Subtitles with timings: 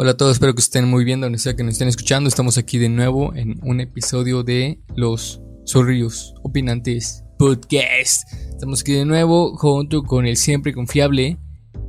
[0.00, 2.28] Hola a todos, espero que estén muy bien donde sea que nos estén escuchando.
[2.28, 8.32] Estamos aquí de nuevo en un episodio de Los Zorrillos Opinantes Podcast.
[8.32, 11.36] Estamos aquí de nuevo junto con el siempre confiable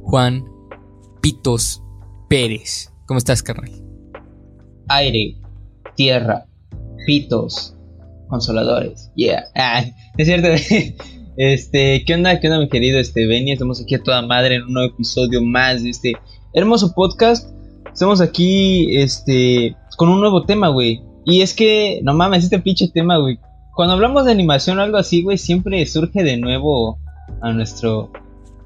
[0.02, 0.44] Juan
[1.22, 1.84] Pitos
[2.28, 2.92] Pérez.
[3.06, 3.70] ¿Cómo estás, carnal?
[4.88, 5.36] Aire,
[5.96, 6.48] tierra,
[7.06, 7.76] pitos,
[8.28, 9.12] consoladores.
[9.18, 9.44] Yeah.
[9.54, 9.86] Ah,
[10.18, 10.48] es cierto.
[11.38, 12.38] Este, ¿qué onda?
[12.42, 13.54] ¿Qué onda, mi querido este Benny?
[13.54, 16.18] Estamos aquí a toda madre en un nuevo episodio más de este
[16.54, 17.50] hermoso podcast.
[18.00, 21.02] Estamos aquí, este, con un nuevo tema, güey.
[21.26, 23.38] Y es que, no mames, este pinche tema, güey.
[23.76, 26.98] Cuando hablamos de animación o algo así, güey, siempre surge de nuevo
[27.42, 28.10] a nuestro,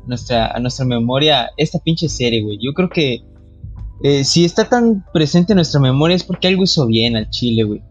[0.06, 2.60] nuestra, a nuestra memoria esta pinche serie, güey.
[2.62, 3.22] Yo creo que
[4.04, 7.64] eh, si está tan presente en nuestra memoria es porque algo hizo bien al chile,
[7.64, 7.82] güey.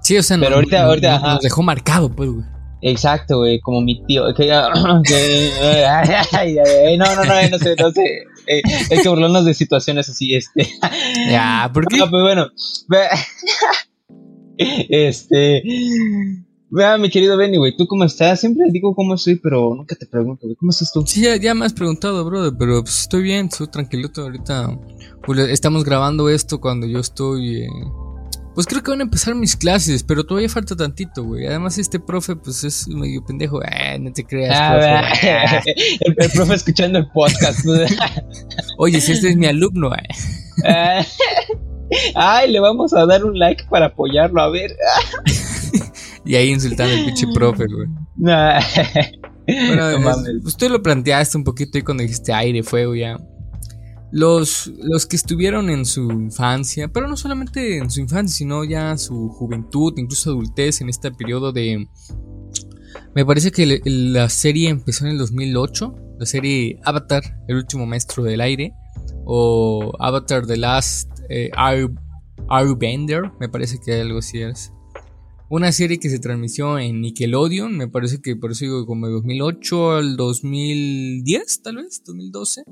[0.00, 2.44] Sí, o sea, Pero no- ahorita- no- ahorita, nos dejó marcado, pues, güey.
[2.80, 4.32] Exacto, güey, como mi tío.
[4.34, 4.46] Que,
[5.06, 5.50] que-
[5.86, 8.24] ay, ay, ay, no, no, no, no sé, no sé.
[8.52, 10.68] Eh, hay que burlarnos de situaciones así, este.
[11.30, 11.98] Ya, ¿por qué?
[11.98, 12.48] No, pues bueno.
[14.58, 15.62] Este.
[16.72, 18.40] Vea, mi querido Benny, güey, ¿tú cómo estás?
[18.40, 21.04] Siempre digo cómo estoy, pero nunca te pregunto, güey, ¿cómo estás tú?
[21.06, 24.78] Sí, ya, ya me has preguntado, brother, pero pues, estoy bien, estoy tranquilito ahorita.
[25.24, 27.62] Pues, estamos grabando esto cuando yo estoy...
[27.62, 27.68] eh,
[28.54, 31.46] Pues creo que van a empezar mis clases, pero todavía falta tantito, güey.
[31.46, 33.62] Además, este profe, pues es medio pendejo.
[33.62, 35.74] Eh, no te creas, Ah, profe.
[36.00, 37.60] el, el profe escuchando el podcast.
[38.78, 40.08] Oye, si este es mi alumno, eh.
[42.14, 44.76] Ay, le vamos a dar un like para apoyarlo, a ver.
[46.24, 47.88] Y ahí insultando al pinche profe, güey.
[48.16, 48.60] Nah.
[49.46, 50.32] Bueno, No es- mames.
[50.42, 53.16] pues tú lo planteaste un poquito ahí cuando dijiste aire, fuego, ya.
[54.12, 58.96] Los, los que estuvieron en su infancia, pero no solamente en su infancia, sino ya
[58.98, 61.86] su juventud, incluso adultez, en este periodo de...
[63.14, 68.24] Me parece que la serie empezó en el 2008, la serie Avatar, el último maestro
[68.24, 68.72] del aire,
[69.24, 71.94] o Avatar The Last eh, Air-
[72.48, 74.72] Airbender, me parece que algo así es.
[75.48, 79.12] Una serie que se transmitió en Nickelodeon, me parece que por eso digo como de
[79.14, 82.62] 2008 al 2010, tal vez, 2012.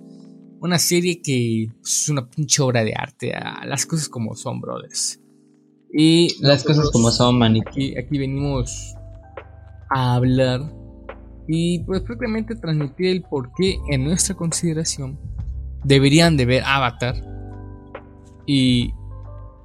[0.61, 3.33] Una serie que es una pinche obra de arte,
[3.65, 5.21] las cosas como son, brothers.
[5.93, 7.71] Y Las cosas como son, manito.
[7.71, 8.95] aquí, aquí venimos
[9.91, 10.61] a hablar
[11.47, 15.19] y pues prácticamente transmitir el por qué en nuestra consideración
[15.85, 17.15] deberían de ver Avatar
[18.47, 18.93] y,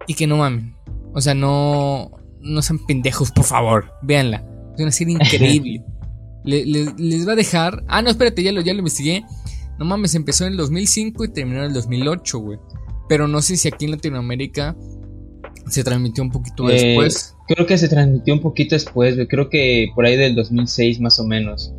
[0.08, 0.76] y que no mamen.
[1.14, 3.92] O sea, no, no sean pendejos, por favor.
[4.02, 4.46] Véanla.
[4.76, 5.84] Es una serie increíble.
[6.46, 7.84] Le- le- les va a dejar...
[7.88, 9.24] Ah, no, espérate, ya lo, ya lo investigué.
[9.84, 12.60] No mames, empezó en el 2005 y terminó en el 2008, güey.
[13.10, 14.76] Pero no sé si aquí en Latinoamérica
[15.68, 17.36] se transmitió un poquito Eh, después.
[17.48, 19.28] Creo que se transmitió un poquito después, güey.
[19.28, 21.74] Creo que por ahí del 2006 más o menos.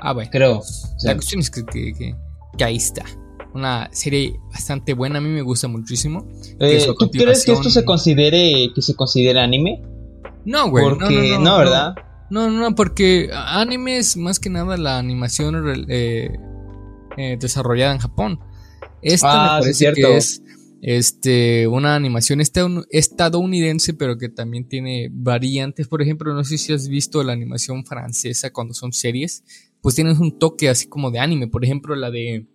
[0.00, 0.30] Ah, bueno.
[0.32, 0.58] Creo.
[0.58, 2.14] O La sea, cuestión es que, que- que-
[2.56, 3.04] que ahí está.
[3.52, 6.24] Una serie bastante buena, a mí me gusta muchísimo.
[6.60, 9.82] eh, ¿Tú crees que esto se considere que se considere anime?
[10.44, 10.84] No, güey.
[10.84, 11.94] no, Porque no, no, ¿verdad?
[12.30, 16.30] No, no, no, porque anime es más que nada la animación eh,
[17.16, 18.40] eh, desarrollada en Japón.
[19.02, 20.08] Esta Ah, me sí, parece cierto.
[20.08, 20.42] que es
[20.82, 25.88] este, una animación estadoun- estadounidense, pero que también tiene variantes.
[25.88, 29.44] Por ejemplo, no sé si has visto la animación francesa cuando son series,
[29.82, 31.48] pues tienen un toque así como de anime.
[31.48, 32.46] Por ejemplo, la de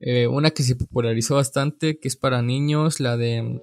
[0.00, 3.60] eh, una que se popularizó bastante, que es para niños, la de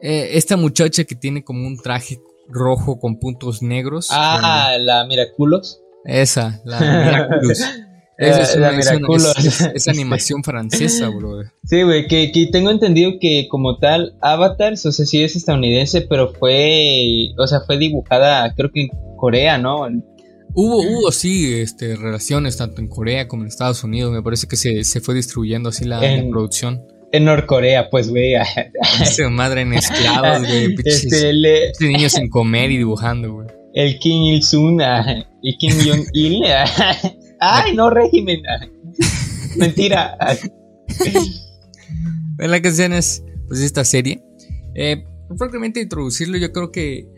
[0.00, 4.08] eh, esta muchacha que tiene como un traje rojo con puntos negros.
[4.10, 5.80] Ah, la Miraculos.
[6.04, 7.60] Esa, la Miraculous.
[8.16, 11.42] Esa es, Eh, una- es una- es- es- animación francesa, bro.
[11.64, 16.02] Sí, güey, que, que tengo entendido que como tal, Avatar, o sea, sí es estadounidense,
[16.02, 19.86] pero fue, o sea, fue dibujada, creo que en Corea, ¿no?
[20.56, 24.12] Hubo, hubo sí este, relaciones tanto en Corea como en Estados Unidos.
[24.12, 25.98] Me parece que se, se fue distribuyendo así la,
[26.30, 26.82] producción.
[27.10, 28.34] En Norcorea, pues, güey.
[29.02, 30.76] Esa madre en esclavos, güey.
[30.84, 33.48] Este, le- niños sin comer y dibujando, güey.
[33.74, 36.42] el Kim Il-sung ah, y Kim Jong-il.
[37.52, 38.42] Ay, no, régimen.
[39.56, 40.16] Mentira.
[42.38, 44.22] En la canción es, pues, esta serie.
[44.74, 45.04] Eh,
[45.38, 47.08] prácticamente introducirlo, yo creo que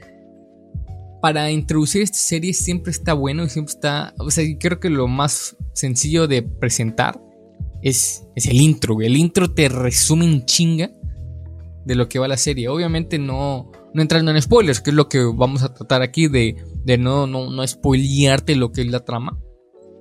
[1.22, 5.08] para introducir esta serie siempre está bueno y siempre está, o sea, creo que lo
[5.08, 7.20] más sencillo de presentar
[7.82, 9.00] es, es el intro.
[9.00, 10.90] El intro te resume en chinga
[11.84, 12.68] de lo que va la serie.
[12.68, 16.56] Obviamente no, no entrando en spoilers, que es lo que vamos a tratar aquí, de,
[16.84, 19.38] de no, no, no spoilearte lo que es la trama.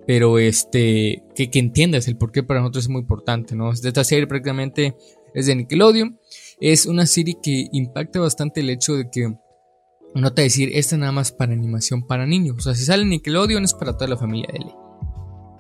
[0.07, 3.72] Pero este, que, que entiendas el por qué para nosotros es muy importante, ¿no?
[3.72, 4.96] Esta serie prácticamente
[5.34, 6.19] es de Nickelodeon.
[6.60, 9.34] Es una serie que impacta bastante el hecho de que
[10.16, 12.56] no te decir, esta nada más para animación para niños.
[12.57, 14.74] O sea, si sale Nickelodeon es para toda la familia de ley.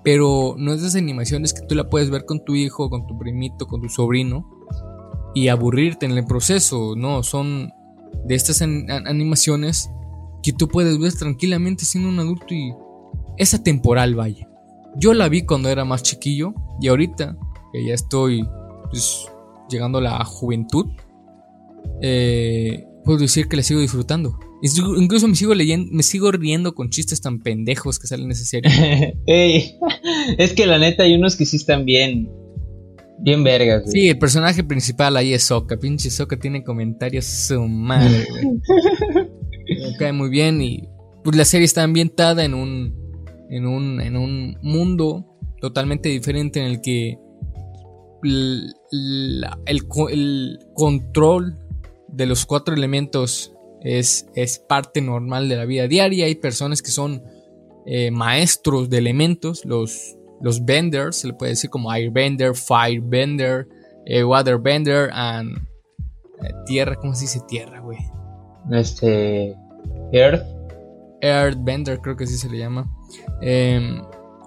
[0.03, 3.07] pero no es de esas animaciones que tú la puedes ver con tu hijo, con
[3.07, 4.47] tu primito, con tu sobrino
[5.33, 7.71] y aburrirte en el proceso, no, son
[8.23, 9.89] de estas animaciones
[10.41, 12.73] que tú puedes ver tranquilamente siendo un adulto y
[13.37, 14.47] esa temporal, vaya.
[14.97, 17.37] Yo la vi cuando era más chiquillo y ahorita
[17.73, 18.47] que ya estoy
[18.89, 19.27] pues,
[19.69, 20.85] llegando a la juventud,
[22.01, 24.39] eh, puedo decir que la sigo disfrutando.
[24.97, 28.73] Incluso me sigo leyendo, me sigo riendo con chistes tan pendejos que salen necesarios.
[29.25, 32.29] es que la neta hay unos que sí están bien,
[33.19, 33.91] bien vergas.
[33.91, 35.77] Sí, el personaje principal ahí es Soka.
[35.77, 38.25] Pinche Soka tiene comentarios su madre,
[39.67, 40.87] me cae muy bien y
[41.23, 43.04] pues la serie está ambientada en un
[43.49, 47.17] en un en un mundo totalmente diferente en el que
[48.23, 48.73] el,
[49.67, 51.57] el control
[52.07, 56.25] de los cuatro elementos es, es, parte normal de la vida diaria.
[56.25, 57.21] Hay personas que son
[57.85, 63.67] eh, maestros de elementos, los, los benders, se le puede decir como airbender, firebender,
[64.05, 67.99] eh, waterbender, and eh, tierra, ¿cómo se dice tierra, güey?
[68.71, 69.55] Este.
[70.11, 70.54] Earth.
[71.21, 72.89] Earthbender, creo que así se le llama.
[73.41, 74.01] Em,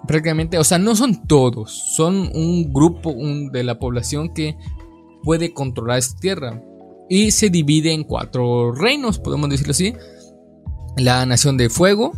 [0.07, 3.15] prácticamente, o sea, no son todos, son un grupo
[3.53, 4.57] de la población que
[5.23, 6.63] puede controlar esta tierra
[7.09, 9.95] y se divide en cuatro reinos, podemos decirlo así.
[10.97, 12.13] La nación de fuego,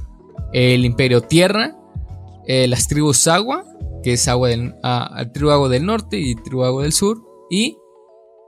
[0.52, 1.76] el imperio tierra,
[2.46, 3.64] eh, las tribus agua,
[4.02, 7.76] que es agua del, ah, tribu agua del norte y tribu agua del sur, y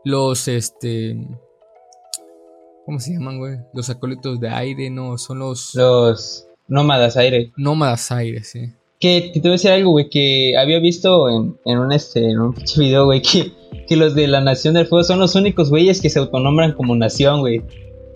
[0.05, 1.17] los, este,
[2.93, 3.57] ¿cómo se llaman, güey?
[3.73, 5.75] Los acólitos de aire, no, son los...
[5.75, 7.51] Los nómadas aire.
[7.57, 8.75] Nómadas aire, sí.
[9.01, 12.39] Que, te voy a decir algo, güey, que había visto en, en un, este, en
[12.39, 13.51] un video, güey, que
[13.89, 16.95] que los de la Nación del Fuego son los únicos güeyes que se autonombran como
[16.95, 17.63] nación, güey.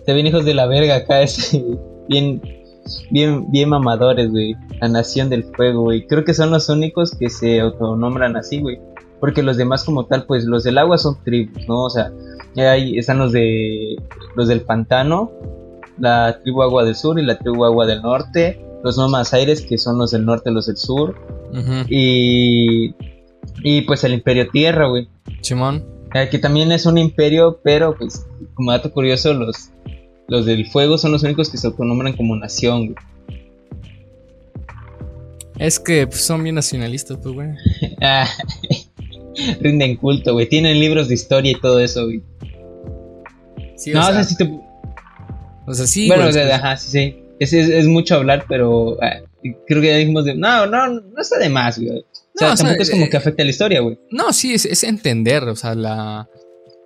[0.05, 1.59] Se ven hijos de la verga acá, es
[2.07, 2.39] bien,
[3.09, 4.53] bien, bien mamadores, güey.
[4.79, 6.05] La Nación del Fuego, güey.
[6.05, 8.77] Creo que son los únicos que se autonombran así, güey.
[9.19, 11.85] Porque los demás como tal, pues los del agua son tribus, ¿no?
[11.85, 12.11] O sea,
[12.55, 13.95] ahí están los de
[14.35, 15.31] los del pantano,
[15.97, 19.77] la tribu agua del sur y la tribu agua del norte, los nómadas aires que
[19.77, 21.15] son los del norte y los del sur.
[21.89, 22.93] Y
[23.63, 25.09] y pues el Imperio Tierra, güey.
[25.41, 25.85] Simón.
[26.13, 29.71] Eh, que también es un imperio, pero pues como dato curioso, los,
[30.27, 32.95] los del fuego son los únicos que se autonombran como nación, güey.
[35.57, 37.49] Es que pues, son bien nacionalistas, pues, güey.
[39.61, 40.47] Rinden culto, güey.
[40.47, 42.21] Tienen libros de historia y todo eso, güey.
[43.75, 44.49] Sí, no, o sea, si te...
[45.67, 46.07] O sea, sí.
[46.07, 46.53] Bueno, o sea, pues.
[46.53, 47.23] ajá, sí, sí.
[47.39, 49.17] Es, es, mucho hablar, pero ah,
[49.67, 50.33] creo que ya dijimos de.
[50.35, 51.99] No, no, no está de más, güey.
[51.99, 52.05] O
[52.35, 53.99] sea, tampoco es como eh, que afecte a la historia, güey.
[54.11, 56.29] No, sí, es, entender, o sea, la,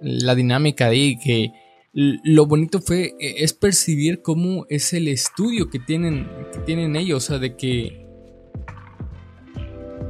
[0.01, 1.51] la dinámica ahí, que
[1.93, 7.25] lo bonito fue, e, es percibir cómo es el estudio que tienen, que tienen ellos,
[7.25, 8.00] o sea, de que...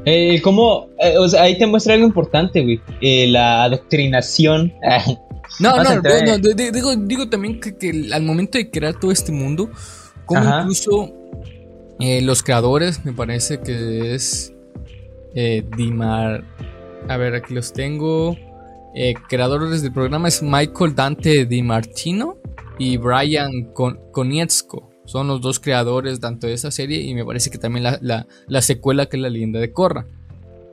[0.06, 4.74] Eh, cómo, eh, o sea, ahí te muestra algo importante, güey, eh, la adoctrinación.
[5.59, 9.69] no, no, no, digo, digo también que, al momento de crear todo este mundo,
[10.25, 11.13] como incluso
[12.00, 14.53] los creadores, me parece que es
[15.34, 16.43] eh, Dimar.
[17.08, 18.36] A ver, aquí los tengo.
[18.93, 22.38] Eh, creadores del programa es Michael Dante Di Martino
[22.77, 23.72] y Brian
[24.12, 24.90] Konietzko.
[25.05, 29.08] Son los dos creadores tanto de esa serie y me parece que también la, secuela
[29.08, 30.05] que es la leyenda de Korra.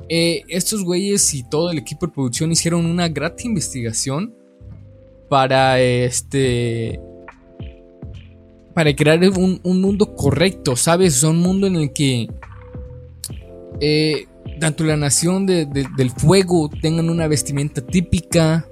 [0.09, 4.35] Eh, estos güeyes y todo el equipo de producción hicieron una grata investigación
[5.29, 7.01] para este
[8.75, 11.23] para crear un, mundo correcto, ¿sabes?
[11.25, 12.29] un mundo en el que
[13.81, 14.27] eh,
[14.61, 18.69] tanto la nación del fuego tengan una vestimenta típica,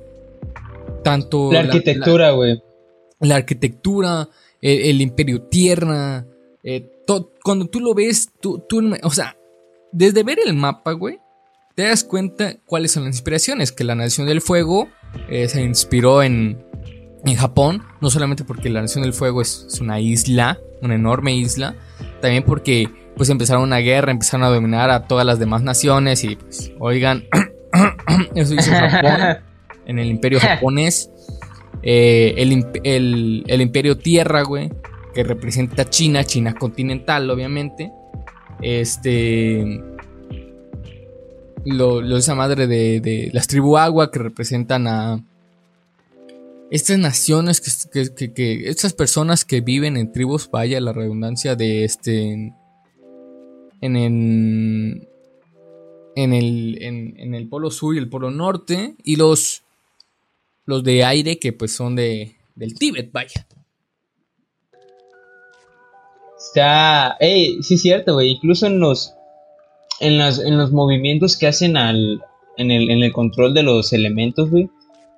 [1.02, 1.50] tanto...
[1.52, 2.62] La arquitectura, güey.
[3.20, 4.28] La, arquitectura,
[4.60, 6.26] el, imperio tierra,
[6.62, 6.90] eh,
[7.42, 8.64] cuando tú lo ves, tú,
[9.02, 9.36] o sea,
[9.92, 11.18] desde ver el mapa, güey,
[11.74, 14.88] te das cuenta cuáles son las inspiraciones, que la nación del fuego
[15.28, 16.64] eh, se inspiró en,
[17.24, 21.76] en Japón, no solamente porque la nación del fuego es una isla, una enorme isla,
[22.20, 26.36] también porque pues empezaron una guerra, empezaron a dominar a todas las demás naciones y
[26.36, 27.24] pues, oigan,
[28.34, 29.38] eso hizo Japón
[29.86, 31.10] en el imperio japonés.
[31.88, 34.70] Eh, el, imperio tierra, güey,
[35.14, 37.92] que representa China, China continental, obviamente.
[38.60, 39.82] Este...
[41.64, 45.24] Lo, lo esa madre de, de las tribu agua que representan a
[46.70, 51.84] estas naciones que, que, que, estas personas que viven en tribus, vaya la redundancia de
[51.84, 52.54] este
[53.80, 55.08] en el,
[56.16, 59.64] en el, en, el polo sur y el polo norte, y los,
[60.66, 63.46] los de aire que pues son de, del Tíbet, vaya.
[66.38, 69.14] Está, hey, sí es cierto, güey, incluso en los,
[70.00, 72.20] en, las, en los movimientos que hacen al,
[72.56, 74.68] en, el, en el control de los elementos, güey,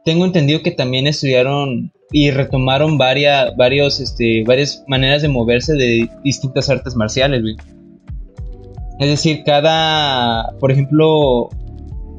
[0.05, 6.09] tengo entendido que también estudiaron y retomaron varias, varios, este, varias maneras de moverse de
[6.25, 7.57] distintas artes marciales, güey.
[8.99, 11.51] Es decir, cada, por ejemplo,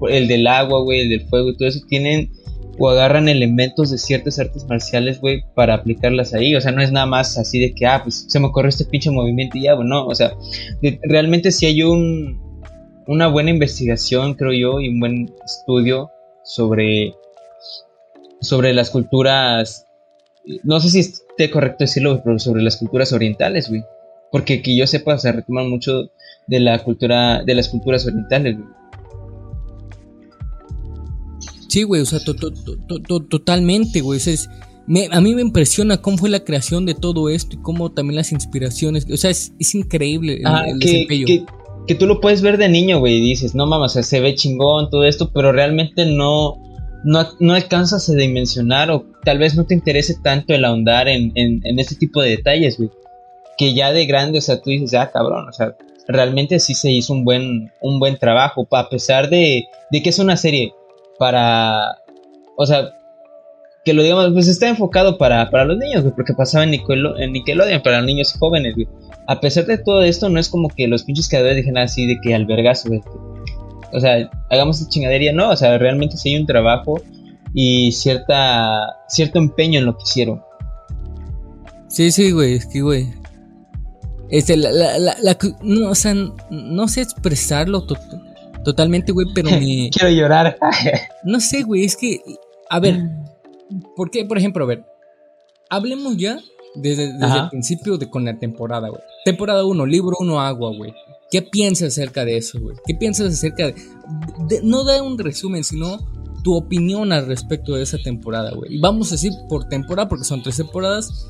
[0.10, 2.32] el del agua, güey, el del fuego todo eso, tienen
[2.80, 6.56] o agarran elementos de ciertas artes marciales, güey, para aplicarlas ahí.
[6.56, 8.86] O sea, no es nada más así de que, ah, pues se me ocurrió este
[8.86, 10.08] pinche movimiento y ya, bueno, no.
[10.08, 10.32] O sea,
[11.04, 12.42] realmente sí hay un,
[13.06, 16.12] una buena investigación, creo yo, y un buen estudio
[16.44, 17.14] sobre,
[18.40, 19.86] sobre las culturas,
[20.64, 23.84] no sé si esté correcto decirlo, pero sobre las culturas orientales, güey.
[24.32, 26.12] Porque que yo sepa, se retoman mucho
[26.48, 28.79] de la cultura, de las culturas orientales, güey.
[31.70, 32.20] Sí, güey, o sea,
[33.30, 34.20] totalmente, güey.
[34.20, 34.50] es,
[35.12, 38.32] a mí me impresiona cómo fue la creación de todo esto y cómo también las
[38.32, 39.06] inspiraciones.
[39.12, 41.46] O sea, es, increíble el, que,
[41.88, 44.20] Que, tú lo puedes ver de niño, güey, y dices, no mames, o sea, se
[44.20, 46.56] ve chingón todo esto, pero realmente no,
[47.04, 51.62] no, alcanzas a dimensionar o tal vez no te interese tanto el ahondar en, en,
[51.64, 52.90] en este tipo de detalles, güey.
[53.60, 55.76] Que ya de grande, o sea, tú dices, ah, cabrón, o sea,
[56.08, 60.18] realmente sí se hizo un buen, un buen trabajo, a pesar de, de que es
[60.18, 60.74] una serie
[61.20, 61.98] para,
[62.56, 62.94] o sea,
[63.86, 68.02] que lo digamos, pues está enfocado para, para los niños, porque pasaba en, Nickelodeon, para
[68.02, 68.88] niños jóvenes, güey.
[69.28, 72.20] A pesar de todo esto, no es como que los pinches creadores dijeron así de
[72.22, 73.02] que albergas, güey.
[73.92, 77.02] O sea, hagamos esta chingadería, no, o sea, realmente sí hay un trabajo
[77.54, 80.42] y cierta, cierto empeño en lo que hicieron.
[81.90, 83.10] Sí, sí, güey, es que, güey.
[84.30, 86.14] Este, la, la, la, no, o sea,
[86.52, 87.88] no sé expresarlo
[88.64, 89.90] Totalmente, güey, pero me.
[89.94, 90.58] Quiero llorar.
[91.24, 92.22] no sé, güey, es que.
[92.70, 93.00] A ver,
[93.96, 94.26] ¿por qué?
[94.26, 94.86] Por ejemplo, a ver,
[95.70, 96.40] hablemos ya
[96.76, 99.02] desde, el principio de con la temporada, güey.
[99.26, 100.94] Temporada 1, libro 1, agua, güey.
[101.32, 102.76] ¿Qué piensas acerca de eso, güey?
[102.86, 105.98] ¿Qué piensas acerca de, No da un resumen, sino
[106.44, 108.76] tu opinión al respecto de esa temporada, güey.
[108.76, 111.28] Y vamos a decir por temporada, porque son tres temporadas,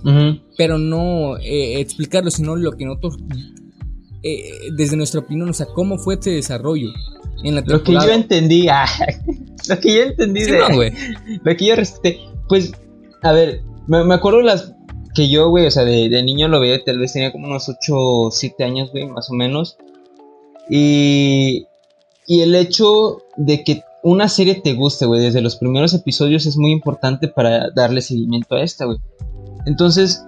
[0.57, 3.17] pero no eh, explicarlo, sino lo que nosotros,
[4.23, 6.89] eh, desde nuestra opinión, o sea, cómo fue este desarrollo
[7.43, 8.85] lo que yo entendí, ah,
[9.67, 10.59] lo que yo entendí de,
[11.43, 12.71] lo que yo respeté, pues,
[13.21, 14.73] a ver, me, acuerdo las
[15.15, 17.77] que yo, güey, o sea, de, niño lo veía, tal vez tenía como unos 8
[17.95, 19.77] o 7 años, güey, más o menos.
[20.69, 21.65] Y,
[22.27, 26.57] y el hecho de que una serie te guste, güey, desde los primeros episodios es
[26.57, 28.99] muy importante para darle seguimiento a esta, güey.
[29.65, 30.23] Entonces,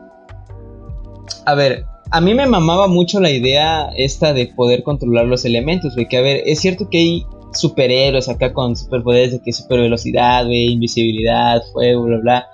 [1.45, 5.95] a ver, a mí me mamaba mucho la idea esta de poder controlar los elementos,
[5.95, 6.07] güey.
[6.07, 10.45] Que a ver, es cierto que hay superhéroes acá con superpoderes de que super velocidad,
[10.45, 12.47] güey, invisibilidad, fuego, bla, bla.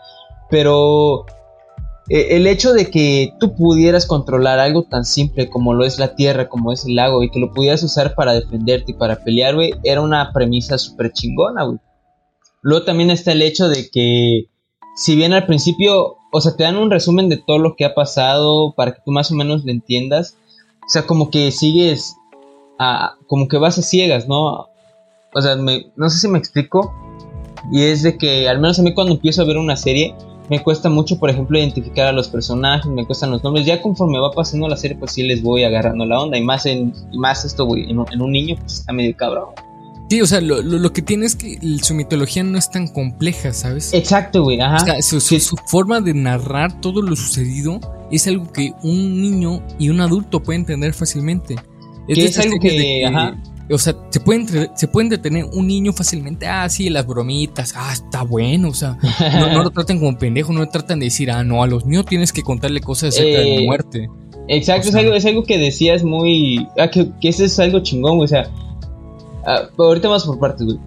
[0.51, 1.25] Pero
[2.07, 6.15] eh, el hecho de que tú pudieras controlar algo tan simple como lo es la
[6.15, 9.55] tierra, como es el lago, y que lo pudieras usar para defenderte y para pelear,
[9.55, 11.79] güey, era una premisa súper chingona, güey.
[12.61, 14.49] Luego también está el hecho de que,
[14.95, 17.95] si bien al principio o sea, te dan un resumen de todo lo que ha
[17.95, 20.37] pasado para que tú más o menos lo entiendas.
[20.85, 22.15] O sea, como que sigues,
[22.77, 24.69] a, como que vas a ciegas, ¿no?
[25.33, 26.93] O sea, no sé si me explico.
[27.71, 30.15] Y es de que, al menos a mí cuando empiezo a ver una serie,
[30.49, 33.65] me cuesta mucho, por ejemplo, identificar a los personajes, me cuestan los nombres.
[33.65, 36.37] Ya conforme va pasando la serie, pues sí les voy agarrando la onda.
[36.37, 39.49] Y más en, más esto, güey, en, en, un niño, pues está medio cabrón.
[40.09, 43.51] Sí, o sea, lo, lo, que tiene es que su mitología no es tan compleja,
[43.51, 43.93] ¿sabes?
[43.93, 44.77] Exacto, güey, ajá.
[44.77, 49.89] O sea, su, forma de narrar todo lo sucedido es algo que un niño y
[49.89, 51.55] un adulto pueden entender fácilmente.
[52.07, 53.35] Es, algo que, ajá.
[53.69, 57.91] O sea, se puede, se puede entretener un niño fácilmente, ah, sí, las bromitas, ah,
[57.91, 58.97] está bueno, o sea,
[59.39, 62.05] no, lo tratan como pendejo, no lo tratan de decir, ah, no, a los niños
[62.05, 64.07] tienes que contarle cosas acerca de la eh, muerte.
[64.47, 68.21] Exacto, es, algo, es algo que decías muy, ah, que, que eso es algo chingón,
[68.21, 68.49] o sea,
[69.47, 70.77] Ah, ahorita vamos por partes, güey.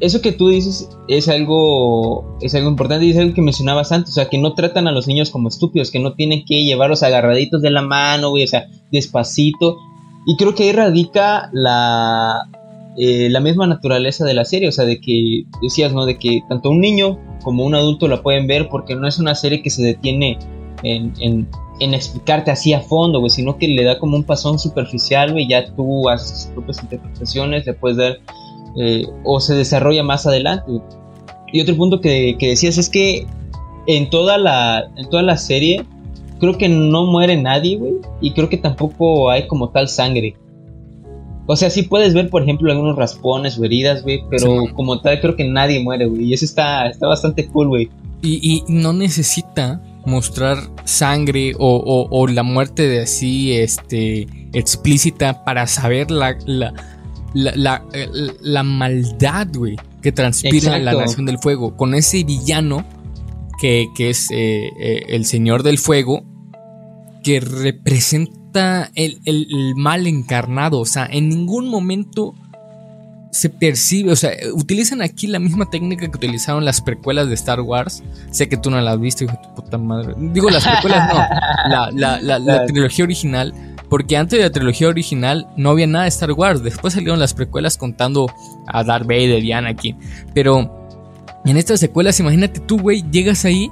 [0.00, 4.10] Eso que tú dices es algo, es algo importante y es algo que mencionabas antes,
[4.10, 7.02] o sea, que no tratan a los niños como estúpidos, que no tienen que llevarlos
[7.02, 9.78] agarraditos de la mano, güey, o sea, despacito.
[10.26, 12.48] Y creo que ahí radica la,
[12.96, 16.04] eh, la misma naturaleza de la serie, o sea, de que decías, ¿no?
[16.04, 19.36] De que tanto un niño como un adulto la pueden ver porque no es una
[19.36, 20.38] serie que se detiene
[20.82, 21.48] en, en
[21.80, 25.72] explicarte así a fondo, güey, sino que le da como un pasón superficial, güey, ya
[25.74, 28.18] tú haces tus propias interpretaciones, le puedes dar,
[28.76, 30.64] eh, o se desarrolla más adelante.
[31.52, 33.26] Y otro punto que, decías es que
[33.86, 35.84] en toda la, en toda la serie,
[36.40, 40.36] creo que no muere nadie, güey, y creo que tampoco hay como tal sangre.
[41.46, 45.18] O sea, sí puedes ver, por ejemplo, algunos raspones o heridas, güey, pero como tal
[45.20, 47.88] creo que nadie muere, güey, y eso está, está bastante cool, güey.
[48.20, 56.10] Y, y no necesita mostrar sangre o, la muerte de así este explícita para saber
[56.10, 57.84] la, la,
[58.40, 61.76] la, maldad, güey, que transpira en la Nación del Fuego.
[61.76, 62.84] Con ese villano
[63.60, 66.24] que, es eh, eh, el Señor del Fuego,
[67.22, 70.80] que representa el, el, mal encarnado.
[70.80, 72.34] O sea, en ningún momento
[73.30, 77.60] se percibe, o sea, utilizan aquí la misma técnica que utilizaron las precuelas de Star
[77.60, 78.02] Wars.
[78.30, 80.14] Sé que tú no la has visto, hijo de tu puta madre.
[80.16, 81.14] Digo, las precuelas no,
[81.68, 83.54] la, la, la, la trilogía original
[83.88, 86.62] porque antes de la trilogía original no había nada de Star Wars.
[86.62, 88.30] Después salieron las precuelas contando
[88.66, 89.96] a Darth Vader y Anakin.
[90.34, 90.70] Pero
[91.44, 93.70] en estas secuelas, imagínate tú, güey, llegas ahí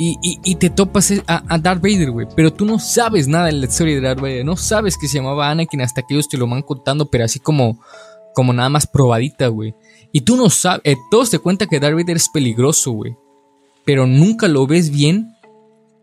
[0.00, 2.26] y, te topas a, Darth Vader, güey.
[2.34, 4.44] Pero tú no sabes nada de la historia de Darth Vader.
[4.44, 7.40] No sabes que se llamaba Anakin hasta que ellos te lo van contando, pero así
[7.40, 7.80] como,
[8.34, 9.74] como nada más probadita, güey.
[10.12, 13.16] Y tú no sabes, eh, todos te cuentan que Darth Vader es peligroso, güey.
[13.84, 15.34] Pero nunca lo ves bien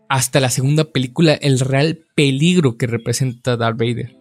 [0.08, 4.16] hasta la segunda película el real peligro que representa Darth Vader.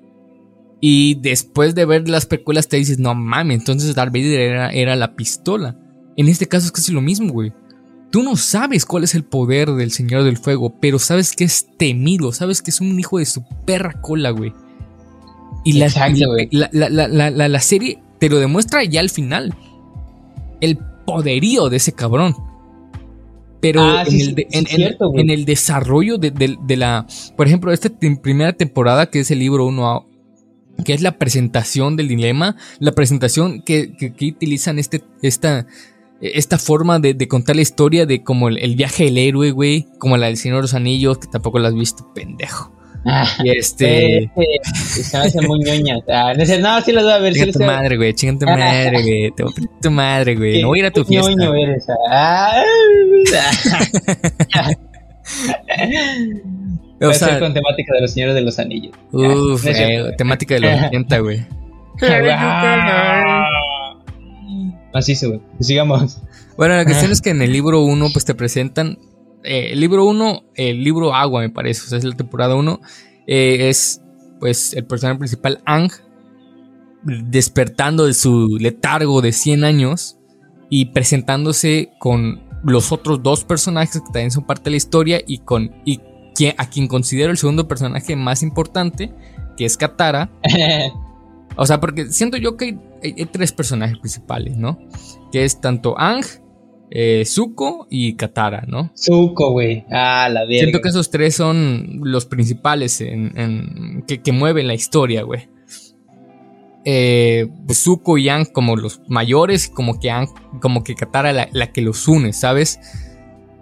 [0.82, 4.96] Y después de ver las películas te dices, no mames, entonces Darth Vader era, era
[4.96, 5.78] la pistola.
[6.18, 7.54] En este caso es casi lo mismo, güey.
[8.12, 11.68] Tú no sabes cuál es el poder del Señor del Fuego, pero sabes que es
[11.78, 14.54] temido, sabes que es un hijo de su perra cola, güey.
[15.66, 15.90] Y la,
[16.72, 19.54] la, la, serie te lo demuestra ya al final.
[20.62, 22.36] El poderío de ese cabrón.
[23.62, 27.08] Pero ah, en, el desarrollo de, la.
[27.36, 30.08] Por ejemplo, esta primera temporada, que es el libro 1,
[30.86, 33.92] que es la presentación del dilema, la presentación que,
[34.22, 35.66] utilizan este, esta,
[36.22, 40.28] esta forma de, contar la historia de como el, viaje del héroe, güey, como la
[40.28, 42.72] del Señor de los Anillos, que tampoco la has visto, pendejo.
[43.06, 44.32] Ah, y este.
[44.74, 45.98] se me hace muy ñoña.
[46.10, 47.34] Ah, no, sí las voy a ver.
[47.34, 48.14] Chinga tu madre, güey.
[48.14, 49.32] Chinga tu madre, güey.
[49.32, 50.62] Te voy a tu madre, güey.
[50.62, 51.32] No voy a ir a tu fiesta.
[51.32, 51.86] ñoño eres.
[52.10, 52.56] Ah.
[57.02, 58.94] o sea, con temática de los señores de los anillos.
[59.12, 61.46] Uf, eh, temática de los 80, güey.
[64.94, 65.42] Así se, güey.
[65.60, 66.22] Sigamos.
[66.58, 68.98] Bueno, la cuestión es que en el libro 1, pues te presentan
[69.46, 72.82] eh, el libro 1, el libro Agua, me parece, o sea, es la temporada 1,
[73.28, 74.02] eh, es
[74.40, 75.92] pues el personaje principal, Ang,
[77.04, 80.18] despertando de su letargo de 100 años
[80.70, 85.40] y presentándose con los otros dos personajes que también son parte de la historia y
[85.40, 86.02] con y
[86.58, 89.14] a quien considero el segundo personaje más importante,
[89.56, 90.30] que es Katara.
[91.56, 94.78] o sea, porque siento yo que hay, hay, tres personajes principales, ¿no?
[95.32, 96.26] Que es tanto Ang,
[96.92, 98.92] eh, Zuko y Katara, ¿no?
[98.96, 99.86] Zuko, güey.
[99.92, 100.60] Ah, la verga.
[100.60, 105.50] Siento que esos tres son los principales en, que, mueven la historia, güey.
[106.86, 110.12] Eh, pues Zuko y Ang como los mayores, como que
[110.62, 112.80] como que Katara la, la que los une, ¿sabes?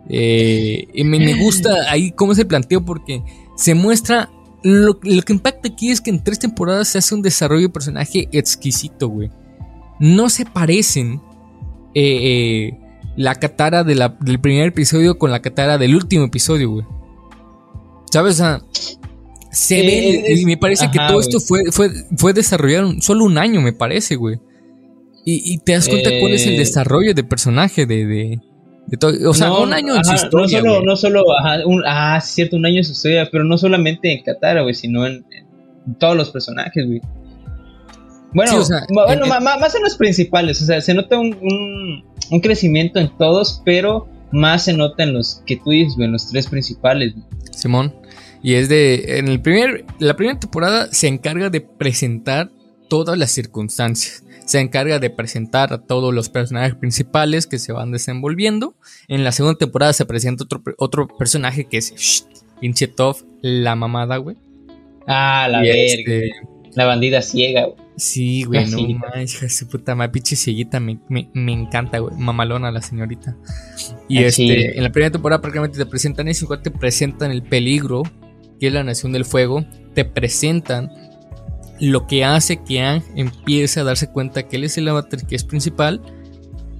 [0.09, 3.23] Eh, y me, gusta ahí cómo se planteó porque
[3.55, 4.29] se muestra
[4.61, 7.73] lo, lo, que impacta aquí es que en tres temporadas se hace un desarrollo de
[7.73, 9.29] personaje exquisito, güey.
[9.99, 11.21] No se parecen
[11.95, 12.82] eh, eh
[13.15, 16.85] la catara del primer episodio con la catara del último episodio, güey.
[18.11, 18.35] ¿Sabes?
[18.35, 18.61] O sea,
[19.51, 23.61] se ve, y me parece que todo esto fue, fue, fue desarrollado solo un año,
[23.61, 24.39] me parece, güey.
[25.25, 29.29] Y, te das cuenta cuál es el eh, desarrollo de personaje de, de, todo.
[29.29, 30.61] O sea, un año en su historia.
[30.61, 33.57] No solo, no solo ajá, un, ah, cierto, un año en su historia, pero no
[33.57, 35.23] solamente en Katara, güey, sino en,
[35.97, 36.99] todos los personajes, güey.
[38.33, 38.51] Bueno,
[38.89, 42.03] bueno más, en los principales, o sea, se nota un un
[42.39, 46.47] crecimiento en todos, pero más se nota en los que tú dices, en los tres
[46.47, 47.13] principales.
[47.51, 47.93] Simón.
[48.41, 49.19] Y es de.
[49.19, 49.85] En el primer.
[49.99, 52.51] La primera temporada se encarga de presentar
[52.89, 54.23] todas las circunstancias.
[54.45, 58.75] Se encarga de presentar a todos los personajes principales que se van desenvolviendo.
[59.07, 62.27] En la segunda temporada se presenta otro, otro personaje que es
[62.59, 64.35] pinche Toph, la mamada, güey.
[65.07, 65.73] Ah, la verga.
[65.75, 66.31] Este,
[66.73, 67.82] la bandida ciega, güey.
[68.03, 70.99] Sí, güey, no manches, su puta madre, pinche cieguita, me,
[71.33, 73.37] encanta, güey, mamalona la señorita.
[74.09, 78.03] Y este, en la primera temporada prácticamente te presentan eso, igual te presentan el peligro,
[78.59, 79.63] que es la Nación del Fuego,
[79.93, 80.91] te presentan
[81.79, 85.37] lo que hace que Ang empiece a darse cuenta que él es el avatar que
[85.37, 86.01] es principal,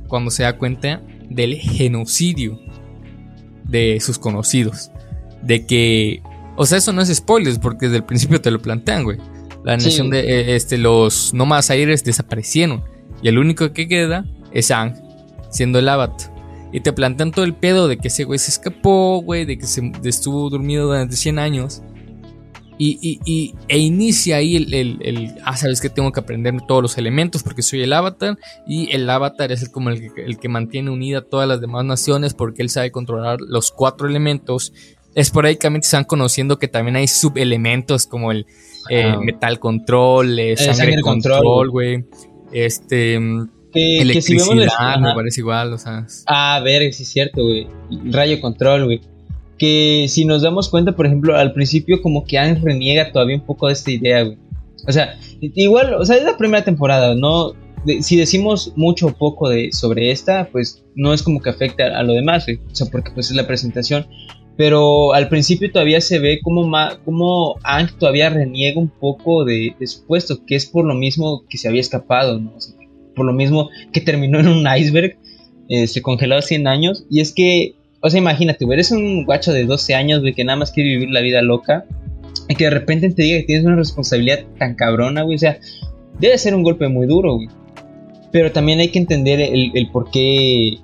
[0.09, 2.59] cuando se da cuenta del genocidio
[3.63, 4.91] de sus conocidos.
[5.41, 6.21] De que,
[6.57, 9.19] o sea, eso no es spoilers, porque desde el principio te lo plantean, güey
[9.63, 12.83] la nación de eh, este, los nómadas aires desaparecieron.
[13.21, 14.95] Y el único que queda es Ang,
[15.49, 16.33] siendo el avatar.
[16.73, 19.65] Y te plantean todo el pedo de que ese güey se escapó, güey, de que
[19.67, 21.83] se estuvo dormido durante 100 años.
[22.79, 26.97] Y, y, e inicia ahí el, el, ah, sabes que tengo que aprender todos los
[26.97, 28.37] elementos porque soy el avatar.
[28.67, 31.85] Y el avatar es el, como el, el que mantiene unida a todas las demás
[31.85, 34.73] naciones porque él sabe controlar los cuatro elementos
[35.15, 38.45] esporádicamente se van conociendo que también hay subelementos como el
[38.89, 42.05] eh, metal control, eh, sangre, sangre control, güey.
[42.51, 43.19] Este.
[43.19, 46.05] mm, Que, que si vemos electricidad, me parece igual, o sea.
[46.27, 47.67] Ah, ver, sí es cierto, güey.
[48.11, 49.01] Rayo control, güey.
[49.57, 53.45] Que si nos damos cuenta, por ejemplo, al principio como que Aang reniega todavía un
[53.45, 54.37] poco de esta idea, güey.
[54.87, 57.53] O sea, igual, o sea, es la primera temporada, ¿no?
[57.85, 61.97] De- si decimos mucho o poco de, sobre esta, pues no es como que afecta
[61.97, 62.59] a, lo demás, güey.
[62.69, 64.05] O sea, porque pues es la presentación.
[64.55, 69.75] Pero al principio todavía se ve como, ma, como Aang todavía reniega un poco de,
[69.79, 72.53] de su puesto, que es por lo mismo que se había escapado, ¿no?
[73.15, 75.17] Por lo mismo que terminó en un iceberg,
[75.87, 77.05] se congeló a 100 años.
[77.09, 80.57] Y es que, o sea, imagínate, eres un guacho de 12 años, güey, que nada
[80.57, 81.85] más quiere vivir la vida loca.
[82.49, 85.35] Y que de repente te diga que tienes una responsabilidad tan cabrona, güey.
[85.35, 85.59] O sea,
[86.19, 87.47] debe ser un golpe muy duro, güey.
[88.31, 90.77] Pero también hay que entender el por qué.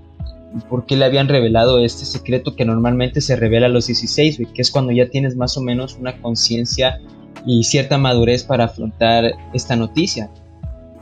[0.70, 4.54] Por qué le habían revelado este secreto que normalmente se revela a los 16, güey,
[4.54, 7.00] que es cuando ya tienes más o menos una conciencia
[7.46, 10.30] y cierta madurez para afrontar esta noticia,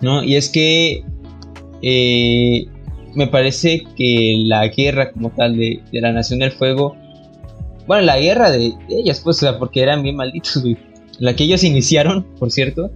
[0.02, 0.24] ¿no?
[0.24, 1.04] Y es que
[1.82, 2.66] eh,
[3.16, 6.96] me parece que la guerra como tal de, la Nación del Fuego,
[7.88, 10.78] bueno, la guerra de, ellas, pues, porque eran bien malditos, güey,
[11.20, 12.92] la que ellos iniciaron, por cierto,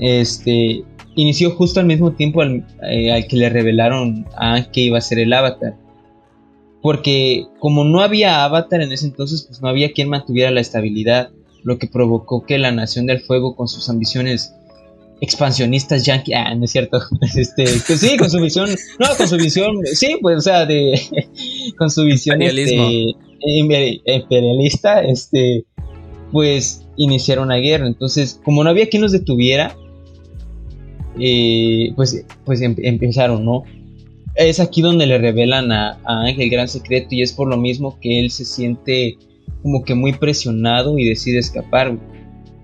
[0.00, 0.84] este,
[1.16, 5.00] inició justo al mismo tiempo al, eh, al que le revelaron a que iba a
[5.00, 5.74] ser el avatar.
[6.82, 11.30] Porque como no había avatar en ese entonces, pues no había quien mantuviera la estabilidad,
[11.64, 14.54] lo que provocó que la Nación del Fuego con sus ambiciones
[15.20, 17.00] expansionistas yankee, ah, no es cierto,
[17.36, 21.00] este, pues sí, con su visión, no, con su visión, sí, pues, o sea, de,
[21.78, 25.64] con su visión, este, imper- imperialista, este,
[26.30, 29.74] pues, iniciaron una guerra, entonces, como no había quien los detuviera,
[31.20, 33.64] eh, pues, pues em- empezaron, ¿no?
[34.34, 37.56] Es aquí donde le revelan a, a Ángel el gran secreto y es por lo
[37.56, 39.16] mismo que él se siente
[39.62, 41.98] como que muy presionado y decide escapar,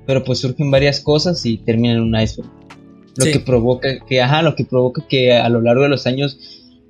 [0.06, 2.50] pero pues surgen varias cosas y termina en un iceberg.
[3.16, 3.32] Lo Sí.
[3.32, 6.38] que provoca que, ajá, lo que provoca que a lo largo de los años